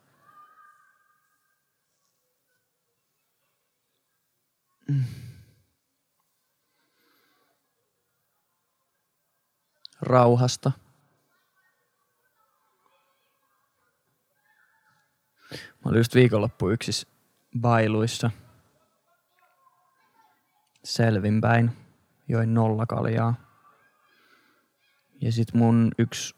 [10.02, 10.72] Rauhasta.
[15.52, 17.08] Mä olin just viikonloppu yksissä
[17.60, 18.30] bailuissa.
[20.84, 21.72] Selvinpäin.
[22.28, 23.34] Join nolla kaljaa.
[25.20, 26.34] Ja sit mun yksi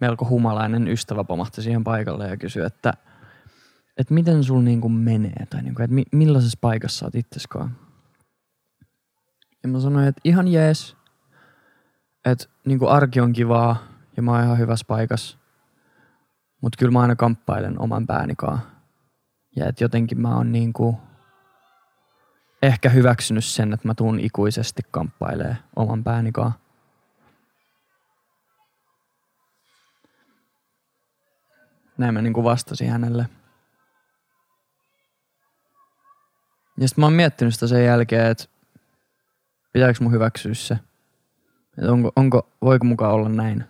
[0.00, 2.92] melko humalainen ystävä pomahti siihen paikalle ja kysyi, että,
[3.98, 7.76] että miten sul niinku menee tai niinku, että mi, millaisessa paikassa oot itseskaan.
[9.62, 10.96] Ja mä sanoin, että ihan jees,
[12.24, 13.76] että niinku arki on kivaa
[14.16, 15.38] ja mä oon ihan hyvässä paikassa.
[16.60, 18.58] Mutta kyllä mä aina kamppailen oman päänikaan.
[19.56, 21.00] Ja että jotenkin mä oon niinku
[22.62, 26.52] ehkä hyväksynyt sen, että mä tuun ikuisesti kamppailee oman päänikaan.
[31.98, 33.28] Näin mä niinku vastasin hänelle.
[36.80, 38.44] Ja sitten mä oon miettinyt sitä sen jälkeen, että
[39.72, 40.78] pitääkö mun hyväksyä se.
[41.78, 43.64] Että onko, onko, voiko mukaan olla näin.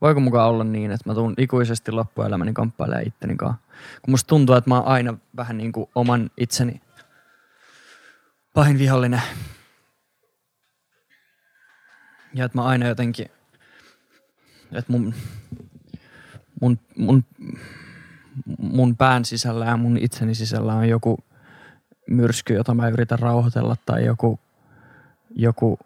[0.00, 3.62] Voiko mukaan olla niin, että mä tuun ikuisesti loppuelämäni kamppailemaan itteni kanssa.
[4.02, 6.80] Kun musta tuntuu, että mä oon aina vähän niin kuin oman itseni
[8.54, 9.22] pahin vihollinen.
[12.34, 13.30] Ja että mä aina jotenkin,
[14.72, 15.14] että mun,
[16.60, 17.24] mun, mun,
[18.58, 21.24] mun pään sisällä ja mun itseni sisällä on joku
[22.06, 24.40] myrsky, jota mä yritän rauhoitella tai joku,
[25.30, 25.78] joku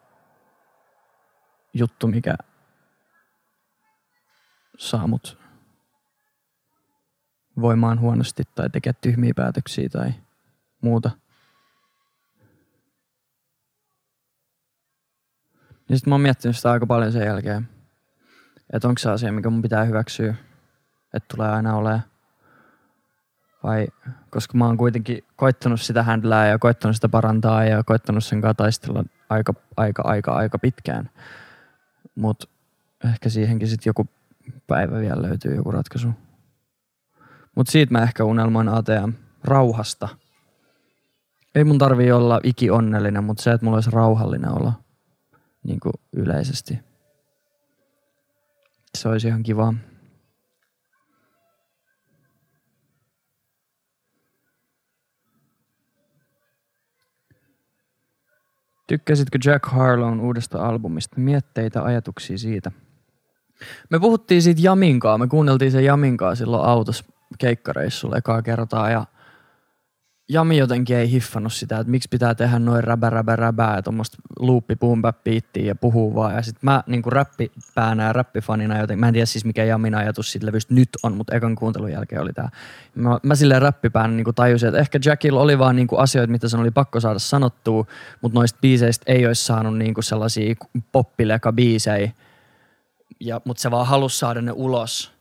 [1.75, 2.35] juttu, mikä
[4.79, 5.39] saa mut
[7.61, 10.13] voimaan huonosti tai tekee tyhmiä päätöksiä tai
[10.81, 11.11] muuta.
[15.89, 17.69] Ja sitten mä oon miettinyt sitä aika paljon sen jälkeen,
[18.73, 20.35] että onko se asia, mikä mun pitää hyväksyä,
[21.15, 22.10] että tulee aina olemaan.
[23.63, 23.87] Vai,
[24.31, 28.55] koska mä oon kuitenkin koittanut sitä handlää ja koittanut sitä parantaa ja koittanut sen kanssa
[28.55, 31.11] taistella aika, aika, aika, aika pitkään.
[32.15, 32.47] Mutta
[33.05, 34.07] ehkä siihenkin sitten joku
[34.67, 36.09] päivä vielä löytyy joku ratkaisu.
[37.57, 39.13] Mutta siitä mä ehkä unelmoin ATM
[39.45, 40.09] rauhasta.
[41.55, 44.73] Ei mun tarvii olla iki onnellinen, mutta se, että mulla olisi rauhallinen olo
[45.63, 45.81] niin
[46.13, 46.79] yleisesti.
[48.99, 49.75] Se olisi ihan kiva.
[58.91, 61.21] Tykkäsitkö Jack Harlown uudesta albumista?
[61.21, 62.73] Mietteitä, ajatuksia siitä.
[63.91, 65.19] Me puhuttiin siitä Jaminkaa.
[65.19, 67.05] Me kuunneltiin se Jaminkaa silloin autossa
[67.39, 69.05] keikkareissulla ekaa kertaa ja–
[70.33, 74.17] Jami jotenkin ei hiffannut sitä, että miksi pitää tehdä noin räbä, räbä, räbää ja tuommoista
[74.39, 75.03] luuppi, boom,
[75.57, 76.35] ja puhuu vaan.
[76.35, 79.95] Ja sitten mä niin kuin räppipäänä ja räppifanina, joten mä en tiedä siis mikä Jamin
[79.95, 82.51] ajatus siitä levystä nyt on, mutta ekan kuuntelun jälkeen oli tää.
[82.95, 86.31] Mä, mä silleen räppipäänä niin kuin tajusin, että ehkä Jackilla oli vaan niin kuin asioita,
[86.31, 87.87] mitä sen oli pakko saada sanottua,
[88.21, 90.55] mutta noista biiseistä ei olisi saanut niin kuin sellaisia
[90.93, 92.13] poppileka biisejä.
[93.21, 95.20] Ja, mutta se vaan halusi saada ne ulos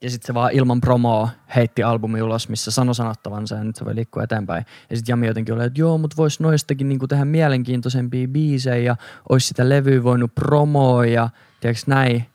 [0.00, 3.84] ja sitten se vaan ilman promoa heitti albumi ulos, missä sanoi sanottavansa ja nyt se
[3.84, 4.64] voi liikkua eteenpäin.
[4.90, 8.96] Ja sitten Jami jotenkin oli, että joo, mutta vois noistakin niinku tehdä mielenkiintoisempia biisejä ja
[9.28, 11.30] olisi sitä levyä voinut promoa ja
[11.60, 12.26] tiedätkö näin.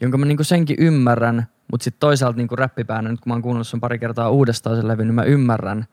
[0.00, 3.68] Jonka mä niinku senkin ymmärrän, mutta sitten toisaalta niinku räppipäänä, nyt kun mä oon kuunnellut
[3.68, 5.86] sen pari kertaa uudestaan sen levy, niin mä ymmärrän.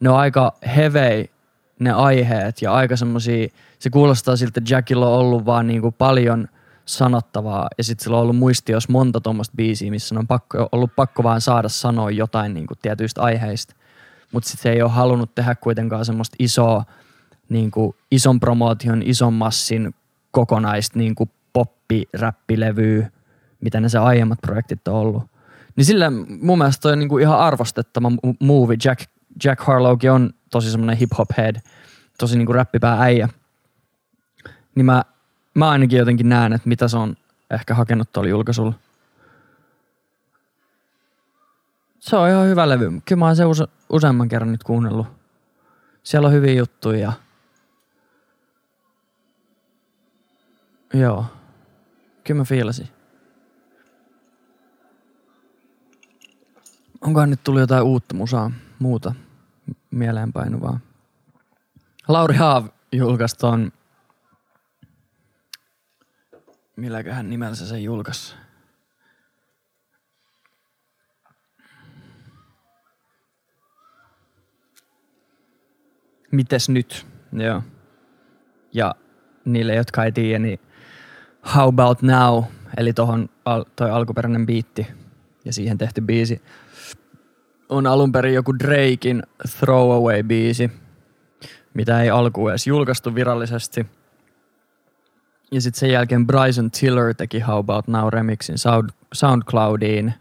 [0.00, 1.30] Ne on aika hevei
[1.78, 6.48] ne aiheet ja aika semmosia, se kuulostaa siltä, että Jackilla on ollut vaan niinku paljon–
[6.88, 11.22] sanottavaa ja sitten sillä on ollut muistios monta tuommoista biisiä, missä on pakko, ollut pakko
[11.22, 13.74] vaan saada sanoa jotain niin kuin tietyistä aiheista.
[14.32, 16.84] Mutta sitten se ei ole halunnut tehdä kuitenkaan semmoista isoa,
[17.48, 19.94] niin kuin ison promootion, ison massin
[20.30, 23.10] kokonaista niin kuin poppi-räppilevyä,
[23.60, 25.22] mitä ne se aiemmat projektit on ollut.
[25.76, 28.76] Niin sillä mun mielestä toi on niin kuin ihan arvostettava movie.
[28.84, 29.00] Jack,
[29.44, 31.56] Jack Harlowkin on tosi semmoinen hip-hop head,
[32.18, 33.28] tosi niin kuin räppipää äijä.
[34.74, 35.04] Niin mä
[35.58, 37.16] mä ainakin jotenkin näen, että mitä se on
[37.50, 38.72] ehkä hakenut tuolla julkaisulla.
[42.00, 42.90] Se on ihan hyvä levy.
[43.04, 45.06] Kyllä mä oon se use- useamman kerran nyt kuunnellut.
[46.02, 47.12] Siellä on hyviä juttuja.
[50.94, 51.26] Joo.
[52.24, 52.88] Kyllä mä fiilasin.
[57.00, 59.14] Onkohan nyt tullut jotain uutta musaa, muuta
[59.90, 60.80] mieleenpainuvaa?
[62.08, 63.36] Lauri Haav julkaisi
[66.78, 68.34] milläköhän nimellä se julkaisi.
[76.32, 77.06] Mites nyt?
[77.32, 77.62] Joo.
[78.72, 78.94] Ja
[79.44, 80.60] niille, jotka ei tiedä, niin
[81.54, 82.44] How About Now,
[82.76, 84.86] eli tohon al- toi alkuperäinen biitti
[85.44, 86.42] ja siihen tehty biisi,
[87.68, 90.70] on alun perin joku Drakein Throwaway-biisi,
[91.74, 93.86] mitä ei alkuun edes julkaistu virallisesti–
[95.50, 100.14] ja sitten sen jälkeen Bryson Tiller teki How About Now remixin Sound, SoundCloudiin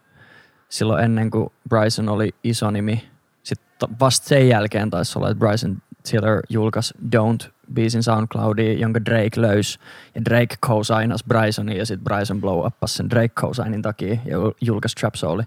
[0.70, 3.10] silloin ennen kuin Bryson oli iso nimi.
[3.44, 5.78] Sitten vasta sen jälkeen taisi olla, että Bryson
[6.10, 9.80] Tiller julkaisi Don't biisin SoundCloudiin, jonka Drake löysi.
[10.16, 14.96] Ja Drake co-signas Brysonin ja sitten Bryson blow uppas sen Drake co-signin takia ja julkaisi
[14.96, 15.44] Trap Souli.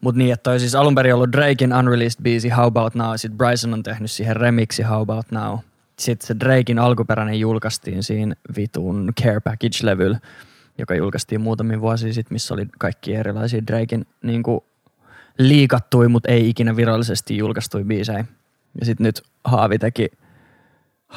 [0.00, 3.32] Mut niin, että toi siis alun perin ollut Drakein unreleased biisi How About Now, sit
[3.32, 5.58] Bryson on tehnyt siihen remixi How About Now.
[6.00, 10.18] Sitten se Drakein alkuperäinen julkaistiin siinä vitun Care Package-levyllä,
[10.78, 14.42] joka julkaistiin muutamia vuosia sitten, missä oli kaikki erilaisia Drakein niin
[15.38, 18.24] liikattui, mutta ei ikinä virallisesti julkaistui biisejä.
[18.80, 20.08] Ja sitten nyt Haavi teki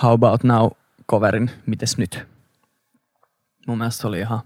[0.03, 0.69] How About Now
[1.09, 2.25] coverin Mites nyt?
[3.67, 4.39] Mun mielestä se oli ihan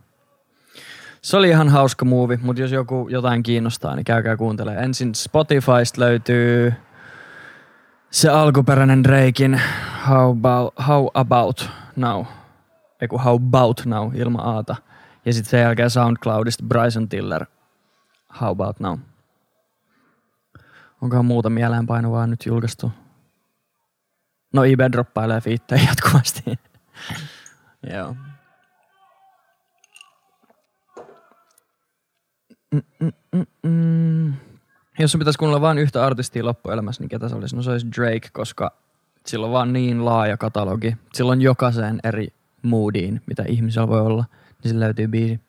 [1.21, 4.83] se oli ihan hauska movie, mutta jos joku jotain kiinnostaa, niin käykää kuuntelemaan.
[4.83, 6.73] Ensin Spotifysta löytyy
[8.11, 9.61] se alkuperäinen Drakein
[10.07, 12.25] How About, how about Now.
[13.01, 14.75] Eiku How About Now ilman aata.
[15.25, 17.45] Ja sitten sen jälkeen SoundCloudista Bryson Tiller
[18.41, 18.99] How About Now.
[21.01, 22.91] Onkohan muuta mieleenpainuvaa nyt julkaistu?
[24.53, 26.43] No eBay droppailee fiittejä jatkuvasti.
[27.93, 28.15] Joo.
[32.71, 34.33] Mm-mm-mm.
[34.99, 37.55] Jos sun pitäisi kuunnella vain yhtä artistia loppuelämässä, niin ketä se olisi?
[37.55, 38.71] No se olisi Drake, koska
[39.25, 40.97] sillä on vaan niin laaja katalogi.
[41.13, 42.27] Sillä on jokaiseen eri
[42.61, 44.25] moodiin, mitä ihmisellä voi olla,
[44.63, 45.39] niin sillä löytyy biisi.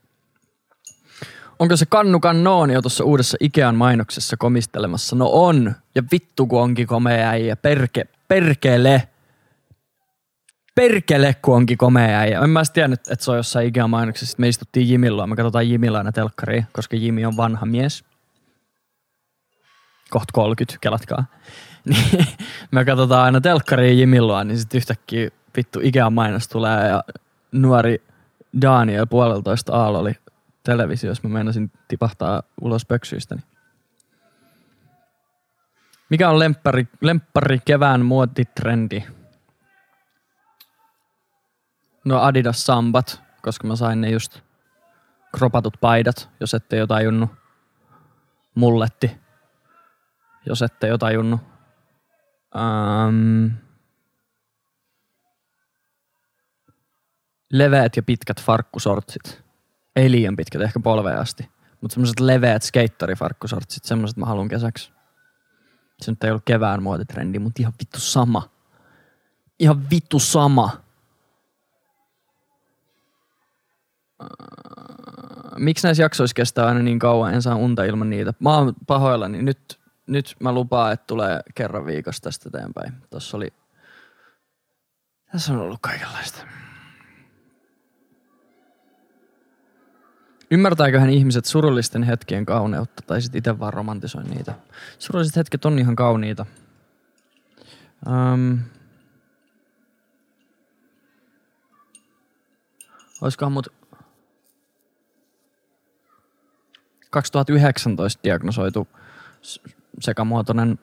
[1.59, 5.17] Onko se Kannukan Nooni jo tuossa uudessa Ikean mainoksessa komistelemassa?
[5.17, 5.75] No on.
[5.95, 7.57] Ja vittu kun onkin komea äijä.
[7.57, 9.09] Perke, perkele.
[10.75, 12.41] Perkele kun onkin komea äijä.
[12.41, 14.27] En mä edes tiennyt, että se on jossain Ikean mainoksessa.
[14.27, 15.27] Sitten me istuttiin Jimillä.
[15.27, 18.05] Me katsotaan Jimillä aina telkkariin, koska Jimi on vanha mies.
[20.11, 21.25] Kohta 30, kelatkaa.
[21.85, 22.27] Niin
[22.71, 27.05] me katsotaan aina telkkariin Jimilloa, niin sitten yhtäkkiä vittu Ikean mainos tulee ja
[27.53, 28.03] nuori
[28.63, 30.13] Daniel puoleltoista aalo oli
[30.63, 31.29] televisiossa.
[31.29, 33.43] Mä meinasin tipahtaa ulos pöksyistäni.
[36.11, 39.05] Mikä on lemppari, lemppari kevään muotitrendi?
[42.05, 44.41] No Adidas Sambat, koska mä sain ne just
[45.37, 47.31] kropatut paidat, jos ette jo tajunnut.
[48.55, 49.17] Mulletti,
[50.49, 51.41] jos ette jo tajunnut.
[52.55, 53.51] Um,
[57.53, 59.43] leveät ja pitkät farkkusortsit.
[59.97, 61.49] Ei liian pitkät, ehkä polveen asti.
[61.81, 64.93] Mutta semmoiset leveät skeittarifarkkusortsit, semmoiset mä haluan kesäksi.
[66.01, 68.51] Se nyt ei ollut kevään muotitrendi, mutta ihan vittu sama.
[69.59, 70.71] Ihan vittu sama.
[75.57, 78.35] Miksi näissä jaksoissa kestää aina niin kauan, en saa unta ilman niitä.
[78.41, 79.43] Mä oon pahoillani.
[79.43, 82.93] Nyt, nyt mä lupaan, että tulee kerran viikossa tästä eteenpäin.
[83.11, 83.49] Tuossa oli,
[85.33, 86.39] tässä on ollut kaikenlaista.
[90.51, 94.55] Ymmärtääköhän ihmiset surullisten hetkien kauneutta tai sitten itse vaan romantisoin niitä?
[94.99, 96.47] Surulliset hetket on ihan kauniita.
[98.07, 98.59] Um,
[103.21, 103.69] olisikohan mut
[107.11, 108.89] 2019 diagnosoitu
[110.01, 110.79] sekamuotoinen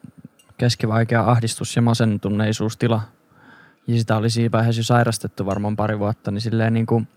[0.58, 3.01] keskivaikea ahdistus ja masentuneisuustila.
[3.88, 7.08] Ja sitä oli siinä vaiheessa jo sairastettu varmaan pari vuotta, niin silleen niin kuin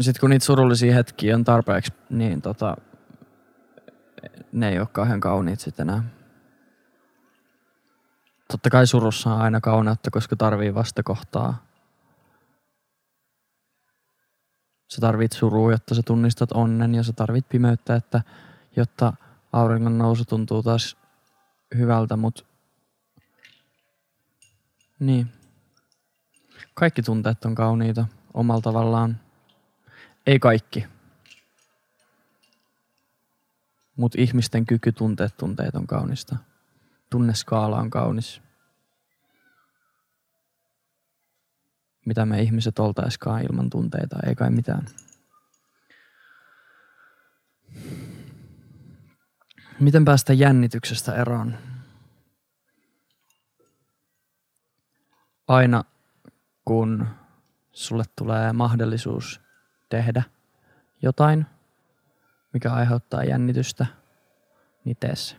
[0.00, 2.76] sitten kun niitä surullisia hetkiä on tarpeeksi, niin tota,
[4.52, 6.04] ne ei ole kauhean kauniit sitten enää.
[8.48, 11.66] Totta kai surussa on aina kauneutta, koska tarvii vastakohtaa.
[14.88, 18.22] Sä tarvit surua, jotta sä tunnistat onnen ja sä tarvit pimeyttä, että
[18.76, 19.12] jotta
[19.52, 20.96] auringon nousu tuntuu taas
[21.76, 22.44] hyvältä, mutta
[25.00, 25.32] niin.
[26.74, 29.20] Kaikki tunteet on kauniita omalla tavallaan.
[30.26, 30.86] Ei kaikki.
[33.96, 36.36] Mutta ihmisten kyky tuntea tunteet on kaunista.
[37.10, 38.42] Tunneskaala on kaunis.
[42.06, 44.86] Mitä me ihmiset oltaiskaan ilman tunteita, ei kai mitään.
[49.80, 51.54] Miten päästä jännityksestä eroon?
[55.48, 55.84] Aina
[56.64, 57.06] kun
[57.72, 59.40] sulle tulee mahdollisuus
[59.88, 60.22] tehdä
[61.02, 61.46] jotain,
[62.52, 63.86] mikä aiheuttaa jännitystä,
[64.84, 65.36] niin tee se.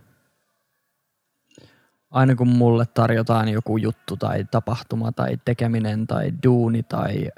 [2.12, 7.30] Aina kun mulle tarjotaan joku juttu tai tapahtuma tai tekeminen tai duuni tai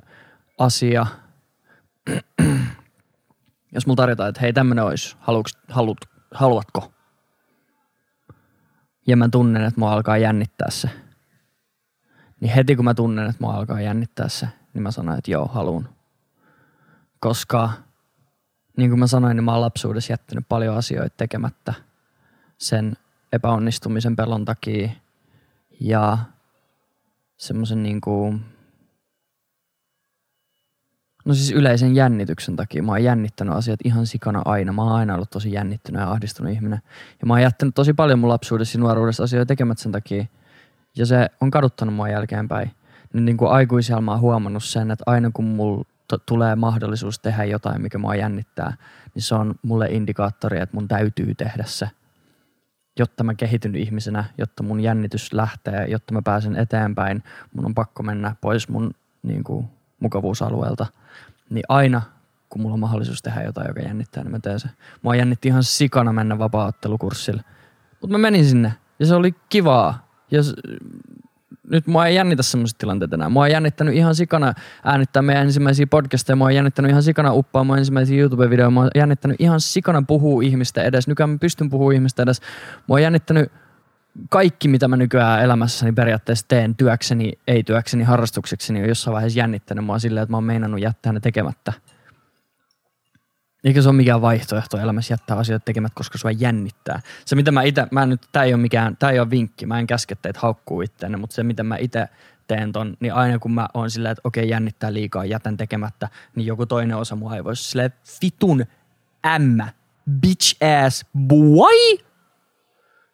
[0.58, 1.06] asia,
[3.74, 5.98] jos mulla tarjotaan, että hei tämmönen olisi, haluuks, haluat,
[6.32, 6.92] haluatko?
[9.08, 10.90] Ja mä tunnen, että mua alkaa jännittää se.
[12.40, 15.46] Niin heti kun mä tunnen, että mua alkaa jännittää se, niin mä sanon, että joo,
[15.46, 15.90] haluun
[17.20, 17.70] koska
[18.78, 21.74] niin kuin mä sanoin, niin mä oon lapsuudessa jättänyt paljon asioita tekemättä
[22.58, 22.94] sen
[23.34, 24.90] epäonnistumisen pelon takia
[25.80, 26.18] ja
[27.38, 28.36] semmoisen niinku,
[31.30, 32.84] no siis yleisen jännityksen takia.
[32.84, 34.74] Mä oon jännittänyt asiat ihan sikana aina.
[34.74, 36.80] Mä oon aina ollut tosi jännittynyt ja ahdistunut ihminen.
[37.22, 40.26] Ja mä oon jättänyt tosi paljon mun lapsuudessa ja nuoruudessa asioita tekemättä sen takia.
[40.98, 42.72] Ja se on kaduttanut mua jälkeenpäin.
[43.14, 47.20] Niin, niin kuin aikuisella mä oon huomannut sen, että aina kun mulla t- tulee mahdollisuus
[47.20, 48.74] tehdä jotain, mikä mua jännittää,
[49.16, 51.90] niin se on mulle indikaattori, että mun täytyy tehdä se
[53.00, 57.24] jotta mä kehityn ihmisenä, jotta mun jännitys lähtee, jotta mä pääsen eteenpäin,
[57.54, 58.92] mun on pakko mennä pois mun
[59.24, 59.68] niin kuin,
[60.00, 60.86] mukavuusalueelta.
[61.50, 62.02] Niin aina,
[62.50, 64.70] kun mulla on mahdollisuus tehdä jotain, joka jännittää, niin mä teen se.
[65.02, 67.44] Mua jännitti ihan sikana mennä vapaa-ottelukurssille.
[68.02, 70.10] Mutta mä menin sinne ja se oli kivaa.
[70.32, 70.42] Ja
[71.70, 73.30] nyt mua ei jännitä semmoiset tilanteet enää.
[73.30, 76.36] Mua on jännittänyt ihan sikana äänittää meidän ensimmäisiä podcasteja.
[76.36, 78.70] Mua on jännittänyt ihan sikana uppaa mun ensimmäisiä YouTube-videoja.
[78.70, 81.08] Mua on jännittänyt ihan sikana puhua ihmistä edes.
[81.08, 82.42] Nykyään mä pystyn puhua ihmistä edes.
[82.88, 83.52] Mua on jännittänyt
[84.30, 89.86] kaikki, mitä mä nykyään elämässäni periaatteessa teen työkseni, ei työkseni, harrastuksekseni, on jossain vaiheessa jännittänyt
[89.86, 91.74] mua silleen, että mä oon meinannut jättää ne tekemättä.
[93.64, 97.02] Eikä se ole mikään vaihtoehto elämässä jättää asioita tekemät, koska sua jännittää.
[97.26, 99.80] Se mitä mä itse, mä nyt, tää ei ole mikään, tää ei ole vinkki, mä
[99.80, 102.08] en käske teitä haukkuu itteenne, mutta se mitä mä itse
[102.48, 106.48] teen ton, niin aina kun mä oon silleen, että okei jännittää liikaa, jätän tekemättä, niin
[106.48, 108.66] joku toinen osa mua ei voisi silleen, vitun
[109.26, 109.68] ämmä,
[110.22, 112.09] bitch ass boy,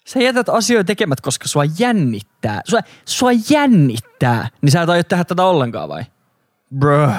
[0.07, 2.61] sä jätät asioita tekemät, koska sua jännittää.
[2.65, 4.49] Sua, sua jännittää.
[4.61, 6.05] Niin sä et aio tehdä tätä ollenkaan vai?
[6.79, 7.13] Bruh.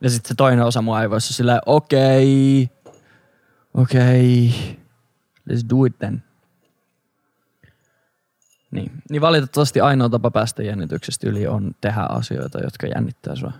[0.00, 2.92] Ja sitten se toinen osa mun aivoissa silleen, okei, okay,
[3.74, 4.76] okei, okay,
[5.50, 6.22] let's do it then.
[8.70, 8.92] Niin.
[9.10, 13.52] niin valitettavasti ainoa tapa päästä jännityksestä yli on tehdä asioita, jotka jännittää sua.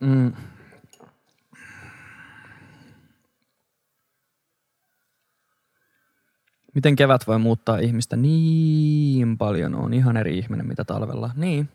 [0.00, 0.32] Mm.
[6.78, 9.74] Miten kevät voi muuttaa ihmistä niin paljon?
[9.74, 11.30] On ihan eri ihminen, mitä talvella.
[11.36, 11.68] Niin.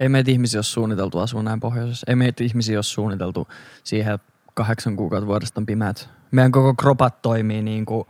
[0.00, 2.04] Ei meitä ihmisiä ole suunniteltu asua näin pohjoisessa.
[2.08, 3.48] Ei meitä ihmisiä ole suunniteltu
[3.84, 6.08] siihen, että kahdeksan kuukautta vuodesta on pimeät.
[6.30, 8.04] Meidän koko kropat toimii niin kuin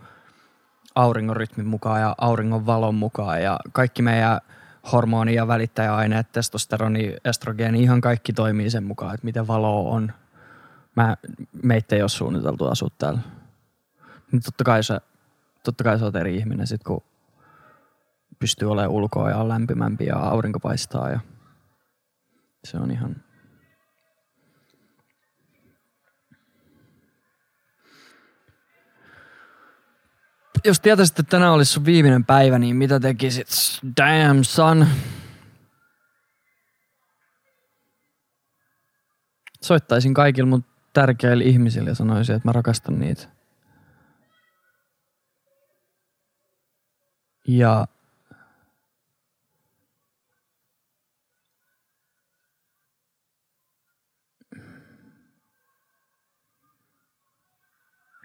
[0.94, 4.40] auringon rytmin mukaan ja auringon valon mukaan ja kaikki meidän
[4.92, 10.12] hormoni- ja välittäjäaineet, testosteroni, estrogeeni, ihan kaikki toimii sen mukaan, että miten valo on
[10.96, 11.16] mä,
[11.62, 13.20] meitä ei ole suunniteltu asua täällä.
[14.32, 15.00] Niin totta kai se,
[15.64, 17.02] totta kai sä oot eri ihminen sit kun
[18.38, 21.20] pystyy olemaan ulkoa ja on lämpimämpi ja aurinko paistaa ja
[22.64, 23.16] se on ihan...
[30.64, 33.48] Jos tietäisit, että tänään olisi sun viimeinen päivä, niin mitä tekisit?
[34.00, 34.86] Damn son.
[39.62, 43.28] Soittaisin kaikille mun tärkeille ihmisille ja sanoisin, että mä rakastan niitä.
[47.48, 47.86] Ja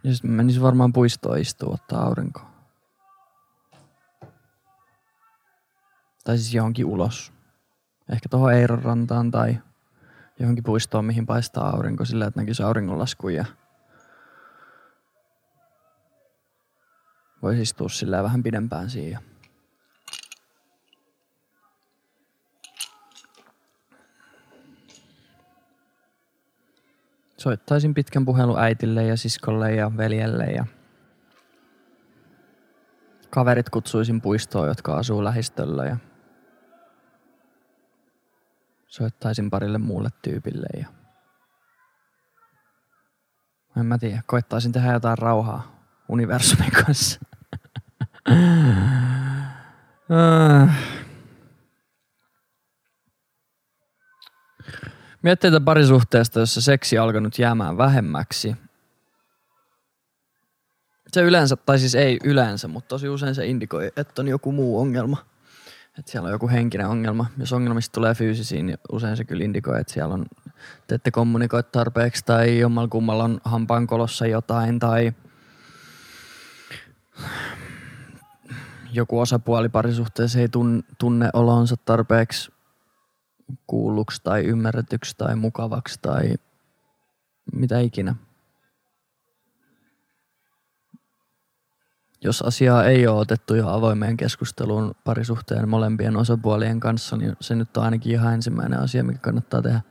[0.05, 2.41] Ja sitten menisin varmaan puistoon istua ottaa aurinko.
[6.23, 7.33] Tai siis johonkin ulos.
[8.11, 9.57] Ehkä tuohon Eiron rantaan tai
[10.39, 13.45] johonkin puistoon, mihin paistaa aurinko sillä, että näkisi auringonlaskun ja
[17.41, 19.19] voisi istua sillä vähän pidempään siihen.
[27.37, 30.65] Soittaisin pitkän puhelun äitille ja siskolle ja veljelle ja
[33.29, 35.97] kaverit kutsuisin puistoon, jotka asuu lähistöllä ja
[38.95, 40.87] soittaisin parille muulle tyypille ja
[43.77, 47.19] en mä tiedä, koittaisin tehdä jotain rauhaa universumin kanssa.
[55.21, 58.55] Miettii tätä parisuhteesta, jossa seksi alkanut jäämään vähemmäksi.
[61.11, 64.79] Se yleensä, tai siis ei yleensä, mutta tosi usein se indikoi, että on joku muu
[64.79, 65.17] ongelma–
[65.99, 67.25] että siellä on joku henkinen ongelma.
[67.37, 70.25] Jos ongelmista tulee fyysisiin, niin usein se kyllä indikoi, että siellä on,
[70.87, 75.13] te ette kommunikoi tarpeeksi tai jommalla kummalla on hampaankolossa jotain tai
[78.91, 80.49] joku osapuoli parisuhteessa ei
[80.97, 82.51] tunne, olonsa tarpeeksi
[83.67, 86.33] kuulluksi tai ymmärretyksi tai mukavaksi tai
[87.53, 88.15] mitä ikinä.
[92.25, 97.77] Jos asiaa ei ole otettu jo avoimeen keskusteluun parisuhteen molempien osapuolien kanssa, niin se nyt
[97.77, 99.81] on ainakin ihan ensimmäinen asia, mikä kannattaa tehdä.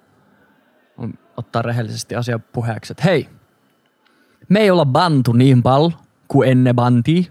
[1.37, 3.29] ottaa rehellisesti asia puheeksi, että hei,
[4.49, 5.93] me ei olla bantu niin paljon
[6.29, 7.31] kuin ennen banti.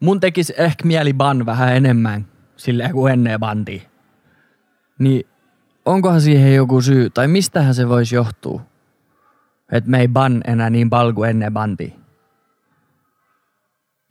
[0.00, 2.26] Mun tekisi ehkä mieli ban vähän enemmän
[2.56, 3.88] silleen kuin ennen banti.
[4.98, 5.26] Niin
[5.84, 8.62] onkohan siihen joku syy, tai mistähän se voisi johtua?
[9.72, 11.94] Että me ei ban enää niin paljon kuin ennen banti.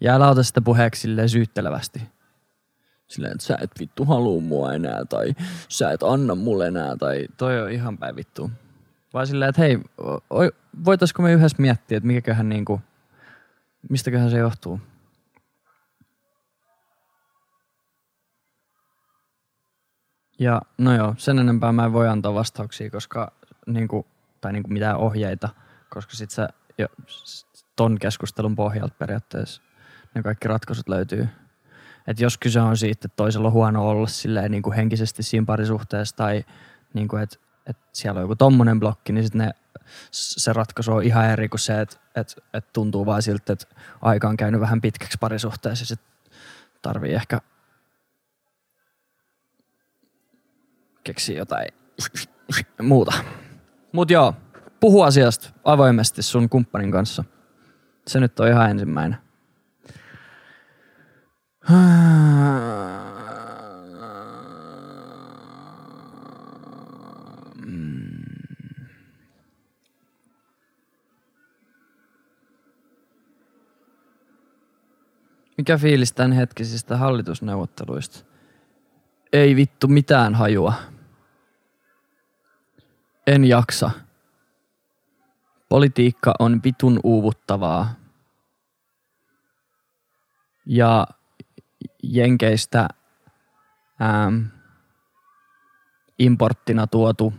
[0.01, 2.01] Ja älä ota sitä puheeksi silleen syyttelevästi.
[3.07, 5.35] Silleen, että sä et vittu haluu mua enää, tai
[5.69, 8.51] sä et anna mulle enää, tai toi on ihan päin vittu.
[9.13, 9.79] Vaan silleen, että hei,
[10.85, 12.81] voitaisiko me yhdessä miettiä, että mikäköhän niinku,
[13.89, 14.81] mistäköhän se johtuu?
[20.39, 23.31] Ja no joo, sen enempää mä en voi antaa vastauksia, koska
[23.67, 24.05] niinku,
[24.41, 25.49] tai niinku mitään ohjeita,
[25.89, 26.87] koska sit sä jo,
[27.75, 29.66] ton keskustelun pohjalta periaatteessa
[30.15, 31.27] ne kaikki ratkaisut löytyy.
[32.07, 35.45] Et jos kyse on siitä, että toisella on huono olla silleen niin kuin henkisesti siinä
[35.45, 36.45] parisuhteessa tai
[36.93, 39.53] niin kuin, että, että siellä on joku tommonen blokki, niin sitten
[40.11, 43.67] se ratkaisu on ihan eri kuin se, että, että, että tuntuu vaan siltä, että
[44.01, 46.07] aika on käynyt vähän pitkäksi parisuhteessa ja sitten
[46.81, 47.41] tarvii ehkä
[51.03, 51.67] keksiä jotain
[52.81, 53.13] muuta.
[53.91, 54.33] Mut joo,
[54.79, 57.23] puhu asiasta avoimesti sun kumppanin kanssa.
[58.07, 59.26] Se nyt on ihan ensimmäinen.
[75.57, 78.25] Mikä fiilis tämän hetkisistä hallitusneuvotteluista?
[79.33, 80.73] Ei vittu mitään hajua.
[83.27, 83.91] En jaksa.
[85.69, 87.95] Politiikka on vitun uuvuttavaa.
[90.65, 91.07] Ja
[92.03, 92.87] Jenkeistä
[94.01, 94.45] ähm,
[96.19, 97.33] importtina tuotu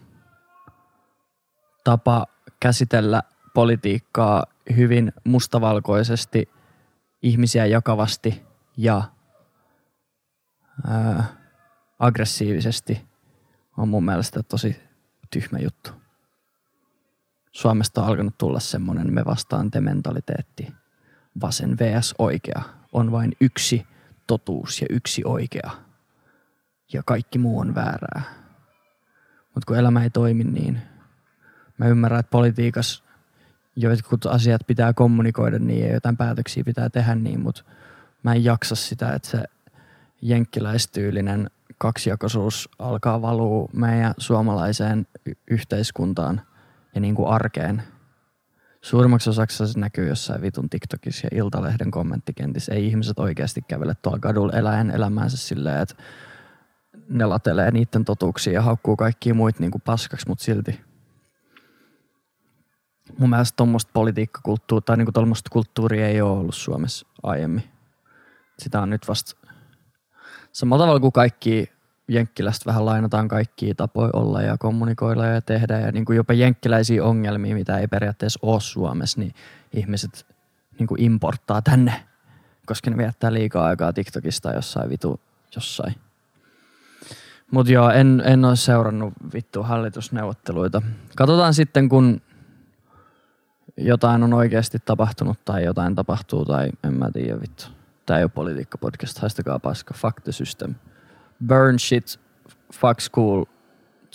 [1.85, 2.27] tapa
[2.61, 3.23] käsitellä
[3.55, 4.45] politiikkaa
[4.77, 6.49] hyvin mustavalkoisesti,
[7.23, 8.43] ihmisiä jakavasti
[8.77, 9.03] ja
[10.87, 11.29] ää, äh,
[11.99, 13.07] aggressiivisesti
[13.77, 14.83] on mun mielestä tosi
[15.31, 15.91] tyhmä juttu.
[17.53, 20.73] Suomesta on alkanut tulla semmoinen me vastaan te mentaliteetti.
[21.41, 23.87] Vasen vs oikea on vain yksi
[24.29, 25.71] totuus ja yksi oikea.
[26.93, 28.23] Ja kaikki muu on väärää.
[29.55, 30.83] Mutta kun elämä ei toimi niin,
[31.79, 33.05] mä ymmärrän, että politiikassa
[33.77, 37.65] jotkut asiat pitää kommunikoida niin ja jotain päätöksiä pitää tehdä niin, mutta
[38.23, 39.45] mä en jaksa sitä, että se
[40.23, 45.07] jenkkiläistyylinen kaksijakoisuus alkaa valua meidän suomalaiseen
[45.51, 46.41] yhteiskuntaan
[46.95, 47.83] ja niin kuin arkeen–
[48.83, 52.75] Suurimmaksi osaksi se näkyy jossain vitun TikTokissa ja Iltalehden kommenttikentissä.
[52.75, 55.95] Ei ihmiset oikeasti kävele tuolla kadulla eläen elämäänsä silleen, että
[57.09, 60.81] ne latelee niiden totuuksia ja haukkuu kaikkia muita niin kuin paskaksi, mutta silti.
[63.19, 67.65] Mun mielestä tuommoista politiikkakulttuuria tai niin tuommoista kulttuuria ei ole ollut Suomessa aiemmin.
[68.59, 69.49] Sitä on nyt vasta
[70.53, 71.73] samalla tavalla kuin kaikki
[72.09, 75.81] Jenkkilästä vähän lainataan kaikkia tapoja olla ja kommunikoida ja tehdä.
[75.81, 79.35] Ja niin kuin jopa jenkkiläisiä ongelmia, mitä ei periaatteessa ole Suomessa, niin
[79.73, 80.27] ihmiset
[80.79, 82.05] niin kuin importtaa tänne,
[82.67, 85.21] koska ne viettää liikaa aikaa TikTokista jossain vitu
[85.57, 85.95] jossain.
[87.51, 90.83] Mutta joo, en, en ole seurannut vittu hallitusneuvotteluita.
[91.17, 92.21] Katsotaan sitten, kun
[93.77, 97.67] jotain on oikeasti tapahtunut tai jotain tapahtuu tai en mä tiedä vittu.
[98.07, 99.95] Tää ei ole politiikka-podcast, haistakaa paska.
[99.95, 100.75] Fuck the system
[101.47, 102.21] burn shit,
[102.75, 103.45] fuck school,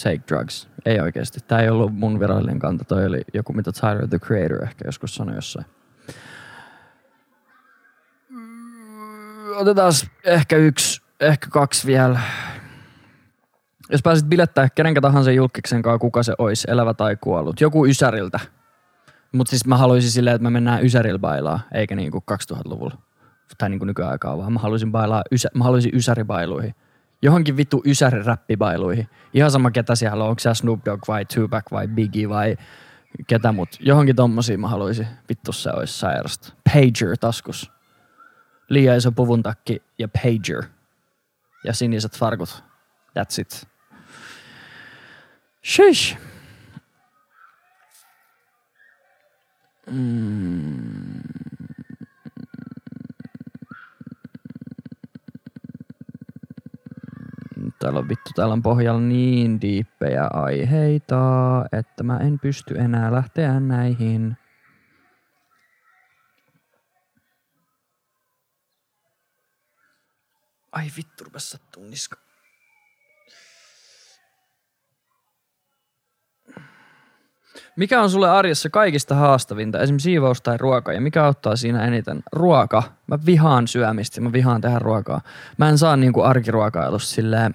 [0.03, 0.67] take drugs.
[0.85, 1.39] Ei oikeasti.
[1.47, 2.85] Tämä ei ollut mun virallinen kanta.
[2.85, 5.65] Toi oli joku, mitä Tyler the Creator ehkä joskus sanoi jossain.
[9.55, 9.91] Otetaan
[10.23, 12.19] ehkä yksi, ehkä kaksi vielä.
[13.89, 17.61] Jos pääsit bilettää kenenkä tahansa julkiksen kanssa, kuka se olisi, elävä tai kuollut.
[17.61, 18.39] Joku Ysäriltä.
[19.31, 22.97] Mutta siis mä haluaisin silleen, että me mennään Ysärillä bailaa, eikä niinku 2000-luvulla.
[23.57, 26.75] Tai niinku nykyaikaa, vaan mä haluaisin bailaa, ysä, mä haluaisin Ysäribailuihin
[27.23, 29.09] johonkin vittu ysäri räppibailuihin.
[29.33, 32.57] Ihan sama ketä siellä on, onko se Snoop Dogg vai Tupac vai Biggie vai
[33.27, 33.69] ketä mut.
[33.79, 35.07] Johonkin tommosia mä haluaisin.
[35.29, 36.53] Vittu se olisi sairasta.
[36.73, 37.71] Pager taskus.
[38.69, 40.63] Liian iso puvun takki ja pager.
[41.63, 42.63] Ja siniset farkut.
[43.19, 43.67] That's it.
[45.65, 46.17] Shish.
[49.91, 51.12] Mm.
[57.83, 61.17] Täällä on vittu, täällä on pohjalla niin diippejä aiheita,
[61.71, 64.37] että mä en pysty enää lähteä näihin.
[70.71, 72.15] Ai vittu, rupes sattuu niska.
[77.75, 82.23] Mikä on sulle arjessa kaikista haastavinta, esimerkiksi siivous tai ruoka, ja mikä auttaa siinä eniten?
[82.33, 82.83] Ruoka.
[83.07, 85.21] Mä vihaan syömistä, mä vihaan tehdä ruokaa.
[85.57, 87.53] Mä en saa niinku arkiruokailusta silleen,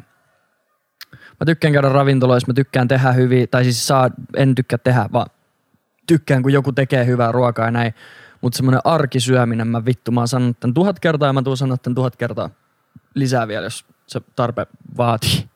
[1.41, 5.27] Mä tykkään käydä ravintoloissa, mä tykkään tehdä hyvin, tai siis saa, en tykkää tehdä, vaan
[6.07, 7.95] tykkään, kun joku tekee hyvää ruokaa ja näin.
[8.41, 11.77] Mutta semmoinen arkisyöminen, mä vittu, mä oon sanonut tämän tuhat kertaa ja mä tuun sanoa
[11.77, 12.51] tämän tuhat kertaa
[13.15, 14.67] lisää vielä, jos se tarpe
[14.97, 15.49] vaatii.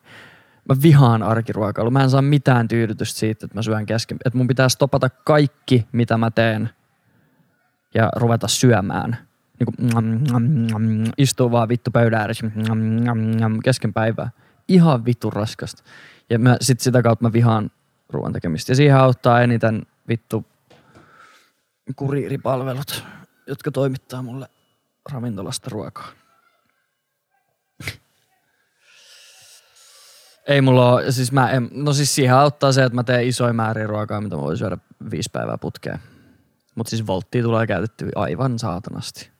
[0.68, 1.90] Mä vihaan arkiruokailu.
[1.90, 4.18] Mä en saa mitään tyydytystä siitä, että mä syön kesken.
[4.24, 6.70] Että mun pitää stopata kaikki, mitä mä teen
[7.94, 9.16] ja ruveta syömään.
[9.58, 9.92] Niin
[10.72, 12.50] kuin, istuu vaan vittu pöydän ääressä
[13.64, 14.30] kesken päivää
[14.68, 15.82] ihan vittu raskasta.
[16.30, 17.70] Ja mä, sit sitä kautta mä vihaan
[18.08, 18.72] ruoan tekemistä.
[18.72, 20.46] Ja siihen auttaa eniten vittu
[21.96, 23.04] kuriiripalvelut,
[23.46, 24.48] jotka toimittaa mulle
[25.12, 26.08] ravintolasta ruokaa.
[30.46, 33.52] Ei mulla ole, siis mä en, no siis siihen auttaa se, että mä teen isoja
[33.52, 34.78] määriä ruokaa, mitä mä voin syödä
[35.10, 35.98] viisi päivää putkeen.
[36.74, 39.31] Mutta siis volttia tulee käytetty aivan saatanasti.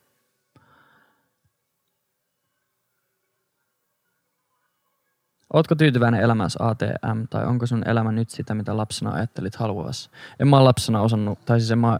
[5.53, 10.09] Ootko tyytyväinen elämässä ATM tai onko sun elämä nyt sitä, mitä lapsena ajattelit haluavassa?
[10.39, 11.99] En mä lapsena osannut, tai siis en mä,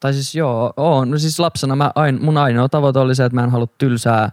[0.00, 1.10] tai siis joo, oon.
[1.10, 4.30] No siis lapsena mä ain, mun ainoa tavoite oli se, että mä en halua tylsää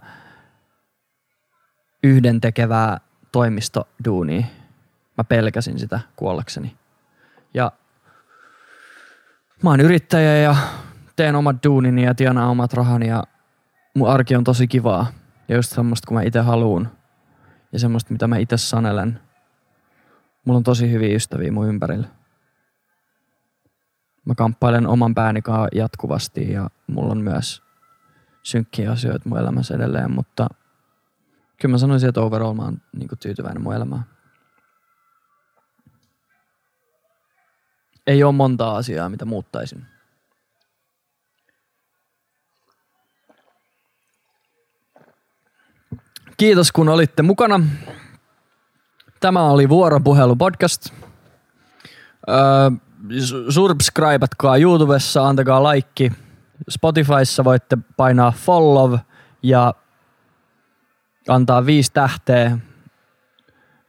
[2.02, 3.00] yhden tekevää
[3.32, 4.46] toimistoduunia.
[5.18, 6.76] Mä pelkäsin sitä kuollakseni.
[7.54, 7.72] Ja
[9.62, 10.56] mä oon yrittäjä ja
[11.16, 13.24] teen omat duunini ja tienaan omat rahani ja
[13.94, 15.06] mun arki on tosi kivaa.
[15.48, 16.88] Ja just semmoista, kun mä itse haluun
[17.74, 19.20] ja semmoista, mitä mä itse sanelen.
[20.44, 22.08] Mulla on tosi hyviä ystäviä mun ympärillä.
[24.24, 25.40] Mä kamppailen oman pääni
[25.74, 27.62] jatkuvasti ja mulla on myös
[28.42, 30.46] synkkiä asioita mun elämässä edelleen, mutta
[31.60, 34.04] kyllä mä sanoisin, että overall mä oon niin tyytyväinen mun elämään.
[38.06, 39.86] Ei ole monta asiaa, mitä muuttaisin.
[46.36, 47.60] Kiitos kun olitte mukana.
[49.20, 50.88] Tämä oli Vuoropuhelu podcast.
[52.28, 52.36] Öö,
[53.48, 56.10] subscribeatkaa YouTubessa, antakaa like.
[56.70, 58.98] Spotifyssa voitte painaa follow
[59.42, 59.74] ja
[61.28, 62.58] antaa viisi tähteä.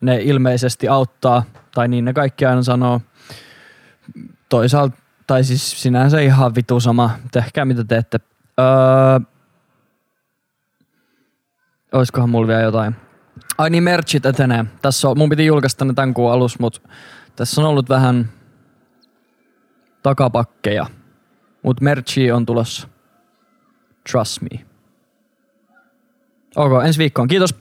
[0.02, 1.43] Ne ilmeisesti auttaa,
[1.74, 3.02] tai niin ne kaikki aina sanoo.
[4.50, 7.10] Toisaalta, tai siis sinänsä ihan vitu sama.
[7.32, 8.20] Tehkää mitä teette.
[8.60, 9.35] Öö,
[11.96, 12.96] olisikohan mulla vielä jotain.
[13.58, 14.66] Ai niin, merchit etenee.
[14.82, 16.82] Tässä on, mun piti julkaista ne tämän kuun alussa, mutta
[17.36, 18.30] tässä on ollut vähän
[20.04, 20.86] takapakkeja.
[21.64, 22.88] Mutta merchi on tulossa.
[24.12, 24.66] Trust me.
[26.56, 27.28] Ok, ensi viikkoon.
[27.28, 27.56] Kiitos.